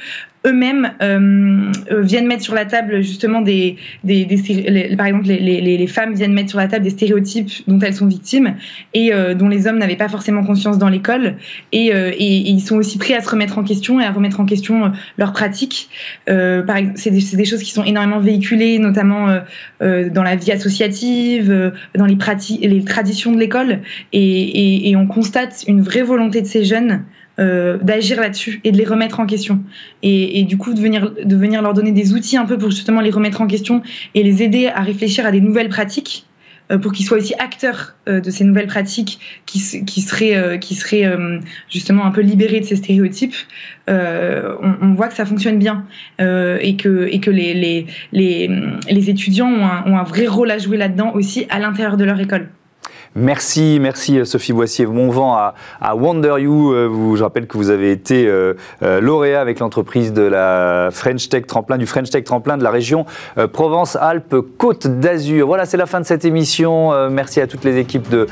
eux-mêmes 0.47 0.93
euh, 1.03 1.73
euh, 1.91 2.03
viennent 2.03 2.27
mettre 2.27 2.43
sur 2.43 2.55
la 2.55 2.65
table 2.65 3.03
justement 3.03 3.41
des, 3.41 3.77
des, 4.05 4.25
des 4.27 4.97
par 4.97 5.07
exemple 5.07 5.27
les, 5.27 5.39
les, 5.39 5.79
les, 5.79 5.87
femmes 5.87 6.15
viennent 6.15 6.35
mettre 6.35 6.51
sur 6.51 6.59
la 6.59 6.69
table 6.69 6.85
des 6.85 6.91
stéréotypes 6.91 7.51
dont 7.67 7.79
elles 7.81 7.95
sont 7.95 8.07
victimes 8.07 8.55
et 8.93 9.13
euh, 9.13 9.35
dont 9.35 9.49
les 9.49 9.67
hommes 9.67 9.79
n'avaient 9.79 9.97
pas 9.97 10.09
forcément 10.09 10.45
conscience 10.45 10.77
dans 10.79 10.89
l'école 10.89 11.37
et, 11.73 11.87
et, 11.87 11.91
et, 11.91 12.51
ils 12.51 12.61
sont 12.61 12.77
aussi 12.77 12.99
prêts 12.99 13.15
à 13.15 13.23
se 13.23 13.31
remettre 13.31 13.59
en 13.59 13.65
question 13.65 14.01
et 14.01 14.05
à 14.05 14.13
remettre 14.13 14.41
en 14.41 14.45
question 14.45 14.93
leurs 15.19 15.33
pratiques. 15.33 15.89
c'est 16.27 17.11
des, 17.11 17.37
des, 17.37 17.45
choses 17.45 17.63
qui 17.63 17.73
sont 17.73 17.85
énormément 17.85 18.21
véhiculées, 18.21 18.79
notamment 18.79 19.39
dans 19.81 20.23
la 20.23 20.37
vie 20.37 20.53
associative, 20.53 21.73
dans 21.95 22.07
les 22.07 22.17
pratiques, 22.17 22.61
les 22.63 22.85
traditions 22.85 23.33
de 23.33 23.39
l'école 23.39 23.81
et, 24.13 24.91
et 24.91 24.97
on 24.97 25.07
constate 25.07 25.65
une 25.67 25.81
vraie 25.81 26.03
volonté 26.03 26.43
de 26.43 26.47
ces 26.47 26.65
jeunes 26.65 27.05
euh, 27.41 27.79
d'agir 27.79 28.21
là-dessus 28.21 28.61
et 28.63 28.71
de 28.71 28.79
les 28.79 28.85
remettre 28.85 29.19
en 29.19 29.27
question. 29.27 29.61
Et, 30.03 30.45
du 30.45 30.57
coup, 30.57 30.73
de 30.73 30.81
venir, 30.81 31.13
de 31.25 31.37
venir 31.37 31.63
leur 31.63 31.75
donner 31.75 31.91
des 31.91 32.13
outils 32.13 32.37
un 32.37 32.47
peu 32.47 32.59
pour 32.59 32.71
justement 32.71 33.01
les 33.01 33.11
remettre 33.11 33.41
en 33.41 33.49
question 33.49 33.83
et 34.15 34.23
les 34.23 34.43
aider 34.45 34.69
à 34.69 34.83
réfléchir 34.83 35.27
à 35.27 35.33
des 35.33 35.41
nouvelles 35.41 35.69
pratiques 35.69 36.27
euh, 36.71 36.79
pour 36.79 36.93
qu'ils 36.93 37.05
soient 37.05 37.19
aussi 37.19 37.35
acteurs 37.35 37.97
euh, 38.09 38.21
de 38.21 38.31
ces 38.31 38.45
nouvelles 38.45 38.69
pratiques 38.69 39.19
qui, 39.47 39.85
qui 39.85 40.01
seraient, 40.01 40.61
qui 40.61 40.77
seraient 40.77 41.11
justement 41.69 42.05
un 42.05 42.13
peu 42.13 42.21
libérés 42.21 42.61
de 42.61 42.67
ces 42.67 42.77
stéréotypes, 42.77 43.35
on, 43.89 44.95
voit 44.95 45.09
que 45.09 45.15
ça 45.15 45.27
fonctionne 45.27 45.59
bien 45.59 45.87
et 46.21 46.77
que, 46.77 47.09
et 47.11 47.19
que 47.19 47.33
les, 47.33 47.53
les, 47.53 47.87
les, 48.13 48.49
les 48.89 49.11
étudiants 49.11 49.49
ont 49.49 49.67
un, 49.67 49.85
ont 49.87 49.99
un 49.99 50.05
vrai 50.05 50.29
rôle 50.29 50.53
à 50.53 50.59
jouer 50.59 50.77
là-dedans 50.77 51.13
aussi 51.15 51.47
à 51.51 51.59
l'intérieur 51.59 51.97
de 51.97 52.05
leur 52.05 52.21
école. 52.21 52.49
Merci, 53.17 53.79
merci 53.81 54.19
euh, 54.19 54.25
Sophie 54.25 54.53
Boissier. 54.53 54.87
Bon 54.87 55.09
vent 55.09 55.37
à, 55.37 55.95
Wonder 55.95 56.35
You. 56.39 56.73
Euh, 56.73 57.17
je 57.17 57.23
rappelle 57.23 57.47
que 57.47 57.57
vous 57.57 57.71
avez 57.71 57.93
été 57.93 58.27
euh, 58.27 58.55
lauréat 59.01 59.41
avec 59.41 59.61
l'entreprise 59.61 60.13
de 60.13 60.23
la 60.23 60.89
French 60.91 61.29
Tech 61.29 61.47
Tremplin, 61.47 61.79
du 61.79 61.87
French 61.87 62.11
Tech 62.11 62.25
Tremplin 62.25 62.57
de 62.57 62.65
la 62.65 62.71
région 62.71 63.07
Provence-Alpes-Côte 63.53 64.87
d'Azur. 64.99 65.47
Voilà, 65.47 65.65
c'est 65.65 65.77
la 65.77 65.87
fin 65.87 66.01
de 66.01 66.07
cette 66.07 66.25
émission. 66.25 67.09
merci 67.11 67.41
à 67.41 67.47
toutes 67.47 67.65
les 67.65 67.79
équipes 67.79 68.09
de 68.09 68.27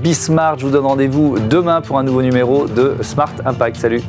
Bismart. 0.00 0.58
Je 0.58 0.66
vous 0.66 0.72
donne 0.72 0.86
rendez-vous 0.86 1.38
demain 1.38 1.80
pour 1.80 1.98
un 1.98 2.02
nouveau 2.02 2.22
numéro 2.22 2.66
de 2.66 2.96
Smart 3.02 3.32
Impact. 3.44 3.76
Salut. 3.76 4.02